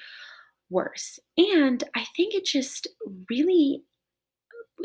worse. 0.70 1.20
And 1.38 1.84
i 1.96 2.06
think 2.16 2.34
it 2.34 2.46
just 2.46 2.88
really 3.30 3.84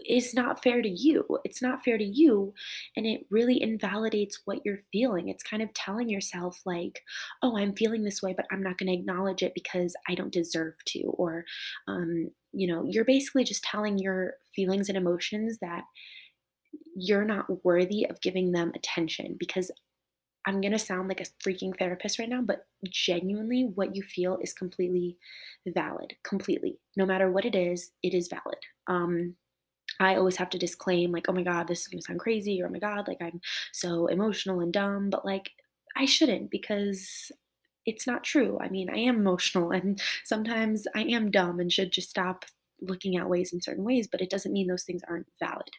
is 0.05 0.35
not 0.35 0.63
fair 0.63 0.83
to 0.83 0.89
you. 0.89 1.25
It's 1.45 1.63
not 1.63 1.85
fair 1.85 1.99
to 1.99 2.05
you. 2.05 2.53
And 2.97 3.07
it 3.07 3.27
really 3.31 3.61
invalidates 3.61 4.41
what 4.45 4.61
you're 4.65 4.81
feeling. 4.93 5.29
It's 5.29 5.43
kind 5.43 5.63
of 5.63 5.73
telling 5.75 6.09
yourself, 6.09 6.61
like, 6.67 7.03
oh, 7.43 7.57
I'm 7.57 7.75
feeling 7.75 8.05
this 8.05 8.23
way, 8.23 8.35
but 8.37 8.47
I'm 8.51 8.63
not 8.63 8.79
going 8.79 8.89
to 8.89 8.99
acknowledge 8.99 9.43
it 9.43 9.55
because 9.55 9.95
I 10.09 10.15
don't 10.15 10.33
deserve 10.33 10.75
to. 10.87 11.03
Or, 11.05 11.45
um, 11.89 12.31
you 12.53 12.67
know, 12.67 12.85
you're 12.89 13.05
basically 13.05 13.45
just 13.45 13.65
telling 13.65 13.99
your 13.99 14.35
feelings 14.55 14.89
and 14.89 14.99
emotions 14.99 15.59
that 15.61 15.85
you're 16.95 17.25
not 17.25 17.65
worthy 17.65 18.07
of 18.09 18.21
giving 18.21 18.53
them 18.53 18.73
attention 18.75 19.37
because 19.39 19.71
I'm 20.47 20.61
going 20.61 20.73
to 20.73 20.79
sound 20.79 21.09
like 21.09 21.21
a 21.21 21.25
freaking 21.47 21.77
therapist 21.77 22.21
right 22.21 22.29
now, 22.29 22.41
but 22.41 22.67
genuinely, 22.89 23.69
what 23.75 23.97
you 23.97 24.03
feel 24.03 24.39
is 24.41 24.53
completely 24.53 25.19
valid. 25.67 26.15
Completely. 26.23 26.79
No 26.97 27.05
matter 27.05 27.31
what 27.31 27.45
it 27.45 27.57
is, 27.57 27.91
it 28.03 28.15
is 28.15 28.29
valid. 28.29 28.59
Um, 28.87 29.35
I 30.01 30.17
always 30.17 30.37
have 30.37 30.51
to 30.51 30.59
disclaim, 30.59 31.13
like, 31.13 31.27
oh 31.29 31.33
my 31.33 31.43
God, 31.43 31.69
this 31.69 31.83
is 31.83 31.89
gonna 31.89 32.03
sound 32.03 32.21
crazy, 32.21 32.61
or 32.63 32.67
oh 32.67 32.71
my 32.71 32.79
God, 32.79 33.09
like, 33.09 33.21
I'm 33.23 33.41
so 33.73 34.07
emotional 34.07 34.61
and 34.61 34.73
dumb. 34.73 35.11
But, 35.11 35.25
like, 35.25 35.51
I 35.97 36.05
shouldn't 36.07 36.51
because 36.51 37.31
it's 37.87 38.07
not 38.07 38.25
true. 38.25 38.59
I 38.61 38.69
mean, 38.69 38.91
I 38.91 38.99
am 38.99 39.17
emotional 39.17 39.71
and 39.73 40.01
sometimes 40.25 40.87
I 40.95 41.03
am 41.03 41.31
dumb 41.31 41.61
and 41.61 41.73
should 41.73 41.93
just 41.93 42.11
stop 42.11 42.45
looking 42.83 43.17
at 43.17 43.29
ways 43.29 43.53
in 43.53 43.61
certain 43.63 43.85
ways, 43.85 44.07
but 44.11 44.21
it 44.21 44.31
doesn't 44.31 44.53
mean 44.53 44.67
those 44.67 44.85
things 44.85 45.03
aren't 45.09 45.29
valid. 45.41 45.71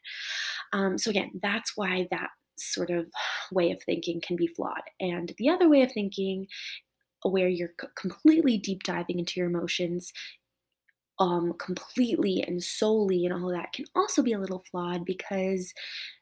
Um, 0.74 0.98
so, 0.98 1.10
again, 1.10 1.32
that's 1.42 1.76
why 1.76 2.08
that 2.12 2.30
sort 2.58 2.90
of 2.90 3.08
way 3.52 3.72
of 3.72 3.82
thinking 3.84 4.22
can 4.22 4.36
be 4.36 4.48
flawed. 4.48 4.82
And 5.00 5.34
the 5.38 5.50
other 5.50 5.70
way 5.70 5.82
of 5.84 5.92
thinking, 5.92 6.48
where 7.24 7.50
you're 7.50 7.74
completely 7.98 8.58
deep 8.58 8.84
diving 8.84 9.20
into 9.20 9.40
your 9.40 9.48
emotions, 9.50 10.14
um, 11.20 11.54
completely 11.54 12.44
and 12.44 12.64
solely 12.64 13.26
and 13.26 13.34
all 13.34 13.50
that 13.52 13.74
can 13.74 13.86
also 13.96 14.22
be 14.22 14.34
a 14.34 14.40
little 14.40 14.64
flawed 14.70 15.06
because 15.06 15.74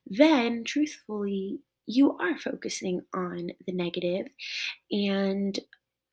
then, 0.07 0.63
truthfully, 0.63 1.59
you 1.87 2.17
are 2.17 2.37
focusing 2.37 3.01
on 3.13 3.51
the 3.67 3.73
negative 3.73 4.27
and 4.91 5.59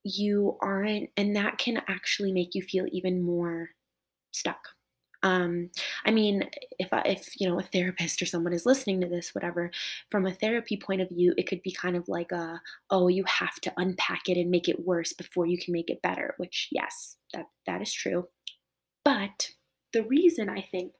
you 0.04 0.58
aren't, 0.60 1.10
and 1.16 1.36
that 1.36 1.58
can 1.58 1.82
actually 1.88 2.32
make 2.32 2.54
you 2.54 2.62
feel 2.62 2.86
even 2.92 3.22
more 3.22 3.70
stuck. 4.32 4.68
Um, 5.24 5.70
I 6.04 6.10
mean, 6.10 6.50
if 6.80 6.92
I, 6.92 7.02
if 7.02 7.40
you 7.40 7.48
know 7.48 7.58
a 7.58 7.62
therapist 7.62 8.20
or 8.20 8.26
someone 8.26 8.52
is 8.52 8.66
listening 8.66 9.00
to 9.02 9.06
this, 9.08 9.34
whatever, 9.34 9.70
from 10.10 10.26
a 10.26 10.32
therapy 10.34 10.76
point 10.76 11.00
of 11.00 11.08
view, 11.10 11.32
it 11.36 11.46
could 11.46 11.62
be 11.62 11.70
kind 11.72 11.96
of 11.96 12.08
like 12.08 12.32
a, 12.32 12.60
oh, 12.90 13.06
you 13.08 13.24
have 13.26 13.54
to 13.62 13.72
unpack 13.76 14.28
it 14.28 14.36
and 14.36 14.50
make 14.50 14.68
it 14.68 14.84
worse 14.84 15.12
before 15.12 15.46
you 15.46 15.58
can 15.58 15.72
make 15.72 15.90
it 15.90 16.02
better. 16.02 16.34
Which, 16.38 16.68
yes, 16.72 17.16
that 17.32 17.46
that 17.66 17.80
is 17.82 17.92
true. 17.92 18.26
But 19.04 19.50
the 19.92 20.04
reason 20.04 20.48
I 20.48 20.62
think 20.62 20.92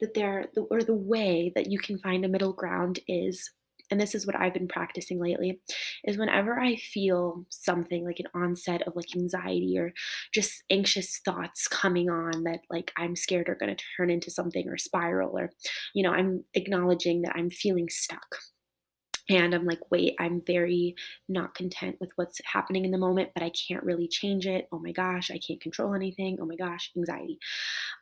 that 0.00 0.14
there, 0.14 0.46
or 0.70 0.82
the 0.82 0.94
way 0.94 1.52
that 1.54 1.70
you 1.70 1.78
can 1.78 1.98
find 1.98 2.24
a 2.24 2.28
middle 2.28 2.52
ground 2.52 3.00
is, 3.06 3.50
and 3.90 4.00
this 4.00 4.14
is 4.14 4.26
what 4.26 4.36
I've 4.36 4.54
been 4.54 4.68
practicing 4.68 5.20
lately, 5.20 5.60
is 6.04 6.18
whenever 6.18 6.60
I 6.60 6.76
feel 6.76 7.44
something 7.48 8.04
like 8.04 8.20
an 8.20 8.28
onset 8.34 8.82
of 8.86 8.96
like 8.96 9.16
anxiety 9.16 9.76
or 9.78 9.92
just 10.32 10.62
anxious 10.70 11.18
thoughts 11.24 11.68
coming 11.68 12.08
on 12.10 12.44
that 12.44 12.60
like 12.70 12.92
I'm 12.96 13.16
scared 13.16 13.48
are 13.48 13.54
going 13.54 13.74
to 13.74 13.84
turn 13.96 14.10
into 14.10 14.30
something 14.30 14.68
or 14.68 14.78
spiral, 14.78 15.38
or, 15.38 15.50
you 15.94 16.02
know, 16.02 16.12
I'm 16.12 16.44
acknowledging 16.54 17.22
that 17.22 17.34
I'm 17.34 17.50
feeling 17.50 17.88
stuck 17.88 18.36
and 19.28 19.54
I'm 19.54 19.66
like, 19.66 19.90
wait, 19.90 20.14
I'm 20.18 20.40
very 20.46 20.94
not 21.28 21.54
content 21.54 21.96
with 22.00 22.10
what's 22.16 22.40
happening 22.44 22.84
in 22.84 22.90
the 22.90 22.98
moment, 22.98 23.30
but 23.34 23.42
I 23.42 23.50
can't 23.50 23.84
really 23.84 24.08
change 24.08 24.46
it. 24.46 24.68
Oh 24.72 24.78
my 24.78 24.92
gosh, 24.92 25.30
I 25.30 25.38
can't 25.38 25.60
control 25.60 25.94
anything. 25.94 26.38
Oh 26.40 26.46
my 26.46 26.56
gosh, 26.56 26.90
anxiety. 26.96 27.38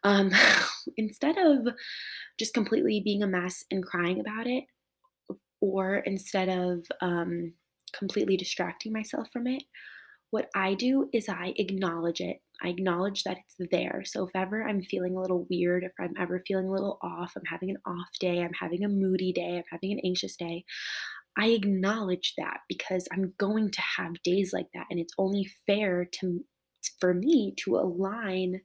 Um, 0.05 0.31
instead 0.97 1.39
of 1.39 1.69
just 2.39 2.55
completely 2.55 3.01
being 3.01 3.23
a 3.23 3.27
mess 3.27 3.65
and 3.71 3.85
crying 3.85 4.21
about 4.21 4.47
it, 4.47 4.65
or 5.61 5.97
instead 5.97 6.49
of 6.49 6.85
um, 7.01 7.55
completely 7.93 8.37
distracting 8.37 8.93
myself 8.93 9.29
from 9.33 9.47
it, 9.47 9.63
what 10.31 10.49
I 10.55 10.75
do 10.75 11.09
is 11.13 11.29
I 11.29 11.55
acknowledge 11.57 12.21
it. 12.21 12.39
I 12.63 12.69
acknowledge 12.69 13.25
that 13.25 13.39
it's 13.39 13.71
there. 13.71 14.03
So 14.05 14.27
if 14.27 14.33
ever 14.35 14.65
I'm 14.67 14.83
feeling 14.83 15.17
a 15.17 15.21
little 15.21 15.47
weird, 15.51 15.85
if 15.85 15.93
I'm 16.01 16.15
ever 16.19 16.43
feeling 16.47 16.69
a 16.69 16.73
little 16.73 16.99
off, 17.03 17.33
I'm 17.37 17.45
having 17.47 17.71
an 17.71 17.79
off 17.87 18.09
day, 18.21 18.41
I'm 18.43 18.55
having 18.55 18.85
a 18.85 18.89
moody 18.89 19.33
day, 19.33 19.59
I'm 19.59 19.65
having 19.71 19.93
an 19.93 20.01
anxious 20.05 20.37
day, 20.37 20.65
I 21.37 21.49
acknowledge 21.49 22.35
that 22.39 22.61
because 22.69 23.09
I'm 23.13 23.35
going 23.39 23.71
to 23.73 23.81
have 23.99 24.23
days 24.23 24.53
like 24.53 24.69
that 24.75 24.87
and 24.91 24.99
it's 25.01 25.15
only 25.19 25.47
fair 25.67 26.05
to 26.21 26.45
for 27.01 27.13
me 27.15 27.55
to 27.59 27.77
align 27.77 28.63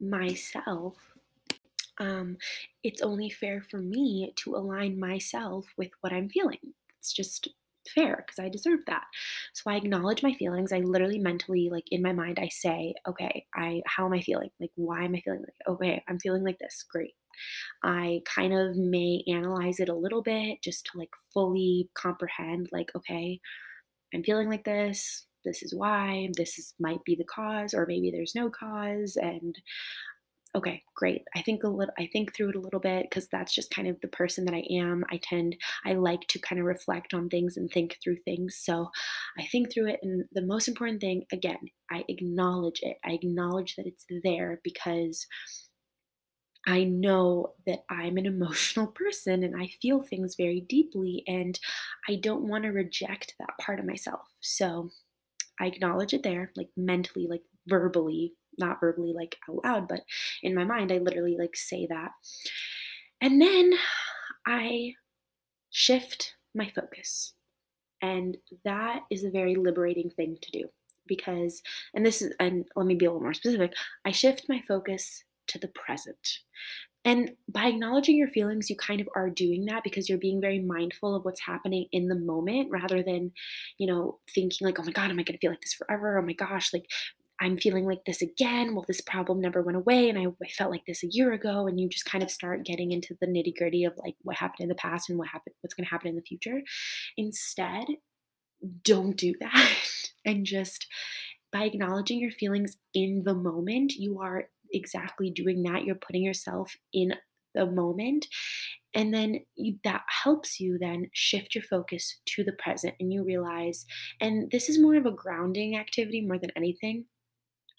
myself 0.00 0.96
um, 1.98 2.36
it's 2.82 3.02
only 3.02 3.30
fair 3.30 3.62
for 3.70 3.78
me 3.78 4.32
to 4.36 4.56
align 4.56 4.98
myself 4.98 5.66
with 5.76 5.90
what 6.00 6.12
I'm 6.12 6.28
feeling. 6.28 6.74
It's 6.98 7.12
just 7.12 7.48
fair 7.94 8.24
because 8.26 8.38
I 8.44 8.48
deserve 8.48 8.80
that. 8.86 9.04
So 9.52 9.70
I 9.70 9.76
acknowledge 9.76 10.22
my 10.22 10.34
feelings. 10.34 10.72
I 10.72 10.78
literally 10.80 11.18
mentally, 11.18 11.68
like 11.70 11.84
in 11.90 12.02
my 12.02 12.12
mind, 12.12 12.38
I 12.40 12.48
say, 12.48 12.94
okay, 13.06 13.46
I 13.54 13.82
how 13.86 14.06
am 14.06 14.12
I 14.12 14.20
feeling? 14.22 14.50
Like, 14.60 14.72
why 14.76 15.04
am 15.04 15.14
I 15.14 15.20
feeling 15.20 15.42
like 15.42 15.76
okay, 15.76 16.02
I'm 16.08 16.18
feeling 16.18 16.44
like 16.44 16.58
this. 16.58 16.84
Great. 16.90 17.14
I 17.82 18.22
kind 18.26 18.52
of 18.52 18.76
may 18.76 19.22
analyze 19.28 19.80
it 19.80 19.88
a 19.88 19.94
little 19.94 20.22
bit 20.22 20.58
just 20.62 20.86
to 20.86 20.98
like 20.98 21.10
fully 21.32 21.88
comprehend, 21.94 22.68
like, 22.72 22.90
okay, 22.96 23.40
I'm 24.14 24.22
feeling 24.22 24.48
like 24.48 24.64
this. 24.64 25.26
This 25.44 25.62
is 25.62 25.74
why. 25.74 26.30
This 26.36 26.58
is 26.58 26.74
might 26.80 27.04
be 27.04 27.16
the 27.16 27.24
cause, 27.24 27.74
or 27.74 27.86
maybe 27.86 28.10
there's 28.10 28.34
no 28.34 28.48
cause. 28.50 29.16
And 29.20 29.54
okay, 30.56 30.82
great. 30.94 31.22
I 31.34 31.42
think 31.42 31.64
a 31.64 31.68
little. 31.68 31.92
I 31.98 32.08
think 32.12 32.34
through 32.34 32.50
it 32.50 32.56
a 32.56 32.60
little 32.60 32.80
bit 32.80 33.06
because 33.10 33.28
that's 33.28 33.54
just 33.54 33.70
kind 33.70 33.88
of 33.88 34.00
the 34.00 34.08
person 34.08 34.44
that 34.46 34.54
I 34.54 34.64
am. 34.70 35.04
I 35.10 35.18
tend. 35.22 35.56
I 35.84 35.94
like 35.94 36.20
to 36.28 36.38
kind 36.38 36.60
of 36.60 36.66
reflect 36.66 37.12
on 37.12 37.28
things 37.28 37.56
and 37.56 37.70
think 37.70 37.98
through 38.02 38.18
things. 38.24 38.60
So 38.62 38.88
I 39.38 39.44
think 39.50 39.72
through 39.72 39.88
it, 39.88 40.00
and 40.02 40.24
the 40.32 40.42
most 40.46 40.68
important 40.68 41.00
thing, 41.00 41.24
again, 41.32 41.58
I 41.90 42.04
acknowledge 42.08 42.80
it. 42.82 42.96
I 43.04 43.12
acknowledge 43.12 43.76
that 43.76 43.86
it's 43.86 44.06
there 44.22 44.60
because 44.64 45.26
I 46.66 46.84
know 46.84 47.54
that 47.66 47.84
I'm 47.88 48.16
an 48.16 48.26
emotional 48.34 48.88
person 48.88 49.42
and 49.42 49.60
I 49.60 49.70
feel 49.80 50.02
things 50.02 50.34
very 50.36 50.60
deeply, 50.60 51.22
and 51.26 51.58
I 52.08 52.16
don't 52.16 52.48
want 52.48 52.64
to 52.64 52.70
reject 52.70 53.34
that 53.38 53.58
part 53.60 53.80
of 53.80 53.86
myself. 53.86 54.22
So 54.40 54.90
I 55.60 55.66
acknowledge 55.66 56.14
it 56.14 56.22
there, 56.22 56.52
like 56.56 56.70
mentally, 56.76 57.26
like 57.28 57.42
verbally, 57.66 58.34
not 58.58 58.80
verbally, 58.80 59.12
like 59.12 59.36
out 59.48 59.64
loud, 59.64 59.88
but 59.88 60.00
in 60.42 60.54
my 60.54 60.64
mind, 60.64 60.92
I 60.92 60.98
literally 60.98 61.36
like 61.38 61.56
say 61.56 61.86
that. 61.86 62.10
And 63.20 63.40
then 63.40 63.72
I 64.46 64.94
shift 65.70 66.34
my 66.54 66.70
focus. 66.74 67.34
And 68.02 68.36
that 68.64 69.02
is 69.10 69.24
a 69.24 69.30
very 69.30 69.54
liberating 69.54 70.10
thing 70.10 70.36
to 70.42 70.50
do 70.50 70.68
because, 71.06 71.62
and 71.94 72.04
this 72.04 72.22
is, 72.22 72.34
and 72.38 72.66
let 72.76 72.86
me 72.86 72.94
be 72.94 73.06
a 73.06 73.08
little 73.10 73.22
more 73.22 73.34
specific, 73.34 73.72
I 74.04 74.10
shift 74.10 74.46
my 74.48 74.62
focus 74.68 75.24
to 75.48 75.58
the 75.58 75.68
present. 75.68 76.38
And 77.04 77.32
by 77.48 77.66
acknowledging 77.66 78.16
your 78.16 78.28
feelings, 78.28 78.70
you 78.70 78.76
kind 78.76 79.00
of 79.00 79.08
are 79.14 79.28
doing 79.28 79.66
that 79.66 79.84
because 79.84 80.08
you're 80.08 80.16
being 80.16 80.40
very 80.40 80.58
mindful 80.58 81.14
of 81.14 81.24
what's 81.24 81.42
happening 81.42 81.86
in 81.92 82.08
the 82.08 82.18
moment 82.18 82.70
rather 82.70 83.02
than, 83.02 83.32
you 83.78 83.86
know, 83.86 84.20
thinking 84.34 84.66
like, 84.66 84.80
oh 84.80 84.84
my 84.84 84.92
God, 84.92 85.10
am 85.10 85.18
I 85.18 85.22
going 85.22 85.36
to 85.36 85.38
feel 85.38 85.50
like 85.50 85.60
this 85.60 85.74
forever? 85.74 86.18
Oh 86.18 86.22
my 86.22 86.32
gosh, 86.32 86.72
like 86.72 86.86
I'm 87.40 87.58
feeling 87.58 87.84
like 87.84 88.04
this 88.06 88.22
again. 88.22 88.74
Well, 88.74 88.86
this 88.88 89.02
problem 89.02 89.40
never 89.40 89.60
went 89.60 89.76
away. 89.76 90.08
And 90.08 90.18
I, 90.18 90.26
I 90.42 90.48
felt 90.48 90.70
like 90.70 90.86
this 90.86 91.02
a 91.02 91.08
year 91.10 91.34
ago. 91.34 91.66
And 91.66 91.78
you 91.78 91.90
just 91.90 92.06
kind 92.06 92.24
of 92.24 92.30
start 92.30 92.64
getting 92.64 92.90
into 92.90 93.14
the 93.20 93.26
nitty 93.26 93.54
gritty 93.56 93.84
of 93.84 93.92
like 93.98 94.14
what 94.22 94.36
happened 94.36 94.60
in 94.60 94.68
the 94.68 94.74
past 94.74 95.10
and 95.10 95.18
what 95.18 95.28
happened, 95.28 95.54
what's 95.60 95.74
going 95.74 95.84
to 95.84 95.90
happen 95.90 96.08
in 96.08 96.16
the 96.16 96.22
future. 96.22 96.62
Instead, 97.18 97.84
don't 98.82 99.16
do 99.16 99.34
that 99.40 99.74
and 100.24 100.46
just 100.46 100.86
by 101.52 101.64
acknowledging 101.64 102.18
your 102.18 102.32
feelings 102.32 102.78
in 102.94 103.22
the 103.24 103.34
moment, 103.34 103.92
you 103.92 104.18
are 104.20 104.48
exactly 104.74 105.30
doing 105.30 105.62
that. 105.62 105.84
You're 105.84 105.94
putting 105.94 106.22
yourself 106.22 106.76
in 106.92 107.14
the 107.54 107.66
moment. 107.66 108.26
And 108.94 109.12
then 109.12 109.40
you, 109.56 109.76
that 109.84 110.02
helps 110.22 110.60
you 110.60 110.78
then 110.78 111.08
shift 111.12 111.54
your 111.54 111.64
focus 111.64 112.16
to 112.26 112.44
the 112.44 112.52
present 112.52 112.94
and 113.00 113.12
you 113.12 113.24
realize, 113.24 113.86
and 114.20 114.50
this 114.50 114.68
is 114.68 114.80
more 114.80 114.94
of 114.94 115.06
a 115.06 115.10
grounding 115.10 115.76
activity 115.76 116.20
more 116.20 116.38
than 116.38 116.52
anything, 116.56 117.06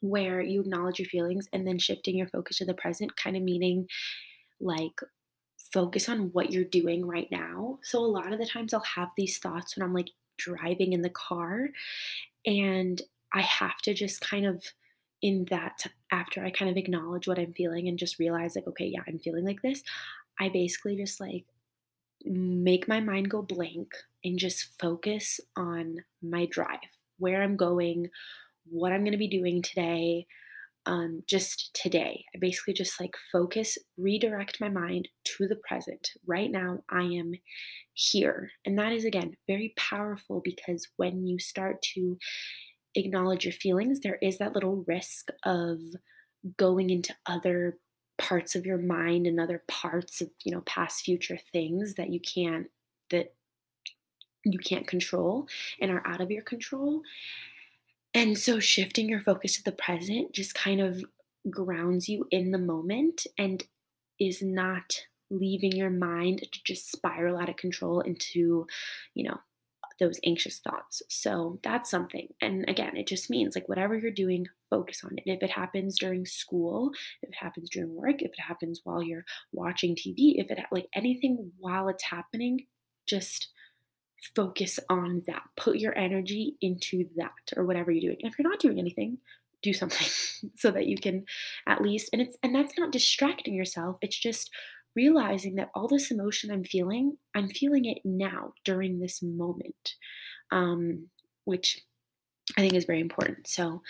where 0.02 0.42
you 0.42 0.62
acknowledge 0.62 1.00
your 1.00 1.08
feelings 1.08 1.48
and 1.54 1.66
then 1.66 1.80
shifting 1.80 2.18
your 2.18 2.28
focus 2.28 2.58
to 2.58 2.66
the 2.66 2.74
present, 2.74 3.16
kind 3.16 3.38
of 3.38 3.44
meaning 3.44 3.88
like 4.60 5.00
focus 5.74 6.10
on 6.10 6.30
what 6.32 6.52
you're 6.52 6.64
doing 6.64 7.06
right 7.06 7.28
now. 7.32 7.80
So 7.84 8.00
a 8.00 8.06
lot 8.06 8.34
of 8.34 8.40
the 8.40 8.46
times 8.46 8.74
I'll 8.74 8.82
have 8.82 9.10
these 9.18 9.40
thoughts 9.40 9.76
when 9.76 9.86
I'm 9.86 9.94
like 9.94 10.10
driving 10.38 10.94
in 10.94 11.02
the 11.02 11.10
car 11.10 11.70
and 12.46 13.02
I 13.34 13.42
have 13.42 13.78
to 13.84 13.94
just 13.94 14.22
kind 14.22 14.46
of 14.46 14.64
in 15.26 15.48
that 15.50 15.88
after 16.12 16.46
I 16.46 16.52
kind 16.52 16.70
of 16.70 16.78
acknowledge 16.78 17.28
what 17.28 17.40
I'm 17.40 17.52
feeling 17.52 17.88
and 17.88 17.98
just 17.98 18.20
realize 18.20 18.56
like 18.56 18.68
okay, 18.68 18.86
yeah, 18.86 19.02
I'm 19.08 19.18
feeling 19.18 19.44
like 19.44 19.64
this, 19.64 19.82
I 20.40 20.50
basically 20.50 20.96
just 20.96 21.20
like 21.20 21.46
make 22.24 22.88
my 22.88 23.00
mind 23.00 23.32
go 23.32 23.42
blank 23.42 23.92
and 24.24 24.38
just 24.38 24.80
focus 24.80 25.40
on 25.58 25.98
my 26.22 26.46
drive, 26.46 26.78
where 27.18 27.42
I'm 27.42 27.58
going, 27.58 28.10
what 28.70 28.92
I'm 28.92 29.02
going 29.02 29.14
to 29.14 29.18
be 29.18 29.28
doing 29.28 29.64
today, 29.64 30.28
um, 30.86 31.24
just 31.28 31.72
today. 31.74 32.24
I 32.36 32.38
basically 32.40 32.76
just 32.76 33.00
like 33.02 33.16
focus, 33.32 33.80
redirect 33.98 34.62
my 34.62 34.70
mind 34.70 35.08
to 35.38 35.48
the 35.48 35.60
present. 35.68 36.12
Right 36.28 36.52
now, 36.52 36.84
I 36.92 37.02
am 37.02 37.34
here. 37.94 38.52
And 38.64 38.78
that 38.78 38.94
is, 38.94 39.06
again, 39.06 39.36
very 39.48 39.74
powerful 39.76 40.42
because 40.44 40.88
when 40.98 41.26
you 41.26 41.40
start 41.40 41.82
to 41.96 42.18
acknowledge 42.96 43.46
your 43.46 43.54
feelings, 43.54 44.00
there 44.00 44.20
is 44.22 44.38
that 44.38 44.54
little 44.54 44.84
risk 44.88 45.30
of 45.44 45.80
going 46.58 46.90
into 46.90 47.16
other 47.26 47.78
parts 48.18 48.56
of 48.56 48.66
your 48.66 48.78
mind 48.78 49.28
and 49.28 49.40
other 49.40 49.64
parts 49.68 50.22
of 50.22 50.30
you 50.44 50.52
know 50.52 50.62
past 50.62 51.04
future 51.04 51.38
things 51.52 51.96
that 51.96 52.12
you 52.12 52.20
can't 52.20 52.68
that 53.10 53.34
you 54.46 54.60
can't 54.60 54.88
control 54.88 55.48
and 55.82 55.92
are 55.92 56.06
out 56.06 56.22
of 56.22 56.32
your 56.32 56.44
control. 56.44 57.02
And 58.14 58.38
so 58.38 58.60
shifting 58.60 59.10
your 59.10 59.20
focus 59.20 59.58
to 59.58 59.64
the 59.64 59.72
present 59.72 60.32
just 60.32 60.54
kind 60.54 60.80
of 60.80 61.04
grounds 61.50 62.08
you 62.08 62.28
in 62.32 62.52
the 62.52 62.58
moment 62.58 63.28
and 63.38 63.64
is 64.20 64.42
not 64.42 65.02
leaving 65.30 65.72
your 65.72 65.90
mind 65.90 66.48
to 66.52 66.64
just 66.64 66.92
spiral 66.92 67.38
out 67.38 67.50
of 67.50 67.58
control 67.58 68.00
into, 68.02 68.68
you 69.14 69.28
know, 69.28 69.40
those 70.00 70.20
anxious 70.26 70.60
thoughts. 70.60 71.02
So 71.10 71.60
that's 71.64 71.90
something. 71.90 72.28
And 72.42 72.66
again, 72.68 72.98
it 72.98 73.08
just 73.08 73.30
means 73.30 73.56
like 73.56 73.70
whatever 73.70 73.98
you're 73.98 74.12
doing, 74.12 74.48
focus 74.70 75.02
on 75.04 75.12
it. 75.18 75.24
If 75.26 75.42
it 75.42 75.52
happens 75.52 75.98
during 75.98 76.26
school, 76.26 76.92
if 77.22 77.30
it 77.30 77.36
happens 77.36 77.70
during 77.70 77.96
work, 77.96 78.22
if 78.22 78.32
it 78.32 78.40
happens 78.40 78.82
while 78.84 79.02
you're 79.02 79.26
watching 79.52 79.96
TV, 79.96 80.36
if 80.36 80.52
it 80.52 80.60
like 80.72 80.88
anything 80.94 81.52
while 81.58 81.88
it's 81.88 82.04
happening, 82.04 82.66
just 83.06 83.50
focus 84.36 84.80
on 84.90 85.24
that. 85.28 85.44
Put 85.56 85.78
your 85.78 85.98
energy 85.98 86.56
into 86.62 87.06
that 87.16 87.32
or 87.56 87.66
whatever 87.66 87.92
you're 87.92 88.12
doing. 88.12 88.18
And 88.24 88.32
if 88.32 88.40
you're 88.40 88.50
not 88.50 88.60
doing 88.60 88.80
anything, 88.80 89.20
do 89.62 89.74
something 89.74 90.08
so 90.56 90.72
that 90.72 90.88
you 90.88 90.98
can 90.98 91.26
at 91.68 91.82
least 91.82 92.10
and 92.14 92.22
it's 92.22 92.38
and 92.44 92.54
that's 92.54 92.78
not 92.78 92.92
distracting 92.92 93.54
yourself. 93.54 93.98
It's 94.02 94.18
just 94.18 94.52
realizing 94.96 95.56
that 95.56 95.72
all 95.76 95.88
this 95.88 96.12
emotion 96.12 96.52
I'm 96.52 96.64
feeling, 96.64 97.18
I'm 97.36 97.50
feeling 97.50 97.86
it 97.86 98.00
now 98.06 98.54
during 98.64 99.00
this 99.00 99.22
moment. 99.22 99.96
Um, 100.52 101.10
which 101.46 101.82
I 102.58 102.62
think 102.62 102.74
is 102.74 102.86
very 102.86 103.00
important. 103.00 103.48
So 103.48 103.82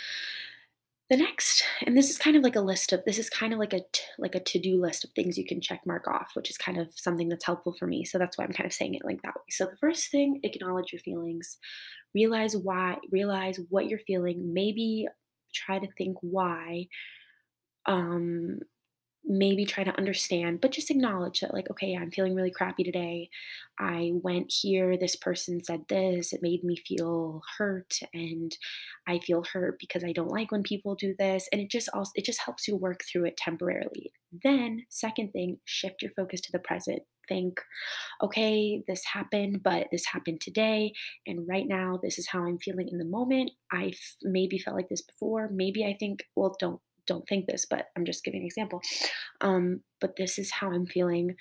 the 1.09 1.17
next, 1.17 1.63
and 1.85 1.95
this 1.95 2.09
is 2.09 2.17
kind 2.17 2.35
of 2.35 2.43
like 2.43 2.55
a 2.55 2.61
list 2.61 2.91
of 2.91 3.03
this 3.05 3.19
is 3.19 3.29
kind 3.29 3.53
of 3.53 3.59
like 3.59 3.73
a 3.73 3.81
t- 3.91 4.03
like 4.17 4.33
a 4.33 4.39
to-do 4.39 4.81
list 4.81 5.03
of 5.03 5.11
things 5.11 5.37
you 5.37 5.45
can 5.45 5.61
check 5.61 5.81
mark 5.85 6.07
off, 6.07 6.31
which 6.33 6.49
is 6.49 6.57
kind 6.57 6.79
of 6.79 6.87
something 6.95 7.29
that's 7.29 7.45
helpful 7.45 7.73
for 7.73 7.85
me. 7.85 8.05
So 8.05 8.17
that's 8.17 8.37
why 8.37 8.43
I'm 8.43 8.53
kind 8.53 8.65
of 8.65 8.73
saying 8.73 8.95
it 8.95 9.05
like 9.05 9.21
that 9.21 9.35
way. 9.35 9.43
So 9.49 9.65
the 9.65 9.77
first 9.77 10.09
thing, 10.09 10.39
acknowledge 10.43 10.91
your 10.93 11.01
feelings. 11.01 11.57
Realize 12.13 12.57
why, 12.57 12.97
realize 13.11 13.59
what 13.69 13.87
you're 13.87 13.99
feeling. 13.99 14.53
Maybe 14.53 15.07
try 15.53 15.79
to 15.79 15.87
think 15.97 16.17
why. 16.21 16.87
Um 17.85 18.59
maybe 19.27 19.65
try 19.65 19.83
to 19.83 19.97
understand, 19.97 20.61
but 20.61 20.71
just 20.71 20.91
acknowledge 20.91 21.39
that, 21.39 21.53
like, 21.53 21.69
okay, 21.71 21.95
I'm 21.95 22.11
feeling 22.11 22.35
really 22.35 22.51
crappy 22.51 22.83
today. 22.83 23.29
I 23.79 24.11
went 24.13 24.53
here, 24.61 24.97
this 24.97 25.15
person 25.15 25.63
said 25.63 25.85
this, 25.89 26.31
it 26.31 26.41
made 26.41 26.63
me 26.63 26.75
feel 26.75 27.41
hurt, 27.57 27.99
and 28.13 28.55
I 29.07 29.19
feel 29.19 29.43
hurt 29.51 29.77
because 29.79 30.03
I 30.03 30.11
don't 30.11 30.31
like 30.31 30.51
when 30.51 30.63
people 30.63 30.95
do 30.95 31.15
this. 31.17 31.47
And 31.51 31.61
it 31.61 31.69
just 31.71 31.89
also 31.93 32.11
it 32.15 32.25
just 32.25 32.41
helps 32.45 32.67
you 32.67 32.75
work 32.75 33.01
through 33.11 33.25
it 33.25 33.37
temporarily. 33.37 34.11
Then, 34.43 34.85
second 34.89 35.31
thing, 35.31 35.59
shift 35.65 36.01
your 36.01 36.11
focus 36.15 36.41
to 36.41 36.51
the 36.51 36.59
present. 36.59 37.01
Think, 37.27 37.59
okay, 38.21 38.83
this 38.87 39.03
happened, 39.13 39.63
but 39.63 39.87
this 39.91 40.05
happened 40.05 40.41
today. 40.41 40.93
And 41.25 41.47
right 41.47 41.65
now, 41.67 41.99
this 42.01 42.19
is 42.19 42.27
how 42.27 42.43
I'm 42.45 42.59
feeling 42.59 42.87
in 42.91 42.99
the 42.99 43.05
moment. 43.05 43.49
I 43.71 43.93
maybe 44.21 44.59
felt 44.59 44.75
like 44.75 44.89
this 44.89 45.01
before. 45.01 45.49
Maybe 45.51 45.83
I 45.83 45.95
think, 45.99 46.23
well, 46.35 46.55
don't 46.59 46.79
don't 47.07 47.27
think 47.27 47.45
this, 47.45 47.65
but 47.65 47.87
I'm 47.95 48.05
just 48.05 48.23
giving 48.23 48.41
an 48.41 48.45
example. 48.45 48.81
Um, 49.41 49.81
but 50.01 50.15
this 50.15 50.37
is 50.37 50.51
how 50.51 50.71
I'm 50.71 50.85
feeling 50.85 51.35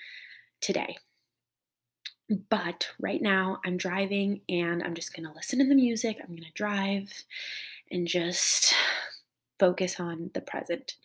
today. 0.61 0.97
But 2.49 2.87
right 2.99 3.21
now, 3.21 3.59
I'm 3.65 3.77
driving 3.77 4.41
and 4.49 4.81
I'm 4.81 4.95
just 4.95 5.15
going 5.15 5.27
to 5.27 5.35
listen 5.35 5.59
to 5.59 5.65
the 5.65 5.75
music. 5.75 6.17
I'm 6.19 6.35
going 6.35 6.43
to 6.43 6.51
drive 6.53 7.11
and 7.91 8.07
just 8.07 8.73
focus 9.59 9.99
on 9.99 10.31
the 10.33 10.41
present. 10.41 10.95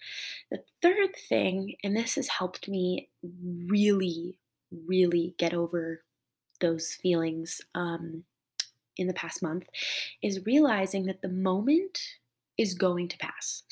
The 0.51 0.63
third 0.81 1.15
thing, 1.29 1.77
and 1.85 1.97
this 1.97 2.15
has 2.15 2.29
helped 2.29 2.69
me 2.69 3.11
really, 3.23 4.39
really 4.87 5.35
get 5.39 5.53
over 5.53 6.03
those 6.61 6.95
feelings 6.95 7.61
um, 7.75 8.25
in 8.97 9.07
the 9.07 9.15
past 9.15 9.43
month, 9.43 9.69
is 10.23 10.47
realizing 10.47 11.07
that 11.07 11.23
the 11.23 11.29
moment 11.29 11.99
is 12.57 12.75
going 12.75 13.09
to 13.09 13.19
pass 13.19 13.63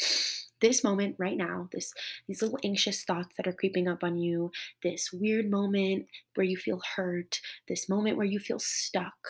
this 0.60 0.82
moment 0.84 1.16
right 1.18 1.36
now 1.36 1.68
this 1.72 1.92
these 2.26 2.42
little 2.42 2.58
anxious 2.64 3.04
thoughts 3.04 3.34
that 3.36 3.46
are 3.46 3.52
creeping 3.52 3.88
up 3.88 4.02
on 4.02 4.18
you 4.18 4.50
this 4.82 5.10
weird 5.12 5.50
moment 5.50 6.06
where 6.34 6.46
you 6.46 6.56
feel 6.56 6.80
hurt 6.96 7.40
this 7.68 7.88
moment 7.88 8.16
where 8.16 8.26
you 8.26 8.38
feel 8.38 8.58
stuck 8.58 9.28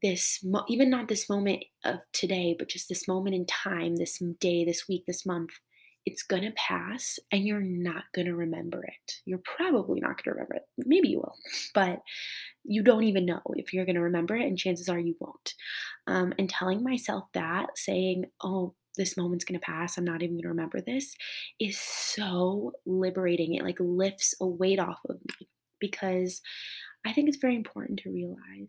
this 0.00 0.40
mo- 0.44 0.64
even 0.68 0.90
not 0.90 1.08
this 1.08 1.28
moment 1.28 1.64
of 1.84 2.00
today 2.12 2.54
but 2.58 2.68
just 2.68 2.88
this 2.88 3.08
moment 3.08 3.34
in 3.34 3.46
time 3.46 3.96
this 3.96 4.22
day 4.40 4.64
this 4.64 4.86
week 4.88 5.04
this 5.06 5.26
month 5.26 5.50
it's 6.08 6.22
going 6.22 6.42
to 6.42 6.52
pass 6.52 7.18
and 7.30 7.44
you're 7.44 7.60
not 7.60 8.04
going 8.14 8.26
to 8.26 8.34
remember 8.34 8.82
it. 8.82 9.12
You're 9.26 9.42
probably 9.44 10.00
not 10.00 10.16
going 10.16 10.24
to 10.24 10.30
remember 10.30 10.54
it. 10.54 10.62
Maybe 10.78 11.08
you 11.08 11.18
will 11.18 11.34
but 11.74 12.00
you 12.64 12.82
don't 12.82 13.04
even 13.04 13.26
know 13.26 13.42
if 13.56 13.74
you're 13.74 13.84
going 13.84 13.96
to 13.96 14.00
remember 14.00 14.34
it 14.34 14.46
and 14.46 14.56
chances 14.56 14.88
are 14.88 14.98
you 14.98 15.16
won't. 15.20 15.54
Um, 16.06 16.32
and 16.38 16.48
telling 16.48 16.82
myself 16.82 17.24
that 17.34 17.76
saying 17.76 18.24
oh 18.42 18.74
this 18.98 19.16
moment's 19.16 19.44
going 19.44 19.58
to 19.58 19.64
pass. 19.64 19.96
I'm 19.96 20.04
not 20.04 20.22
even 20.22 20.34
going 20.34 20.42
to 20.42 20.48
remember 20.48 20.80
this 20.80 21.16
is 21.58 21.78
so 21.78 22.72
liberating. 22.84 23.54
It 23.54 23.64
like 23.64 23.78
lifts 23.80 24.34
a 24.40 24.46
weight 24.46 24.78
off 24.78 24.98
of 25.08 25.16
me 25.16 25.48
because 25.80 26.42
I 27.06 27.12
think 27.12 27.28
it's 27.28 27.38
very 27.38 27.56
important 27.56 28.00
to 28.00 28.10
realize 28.10 28.68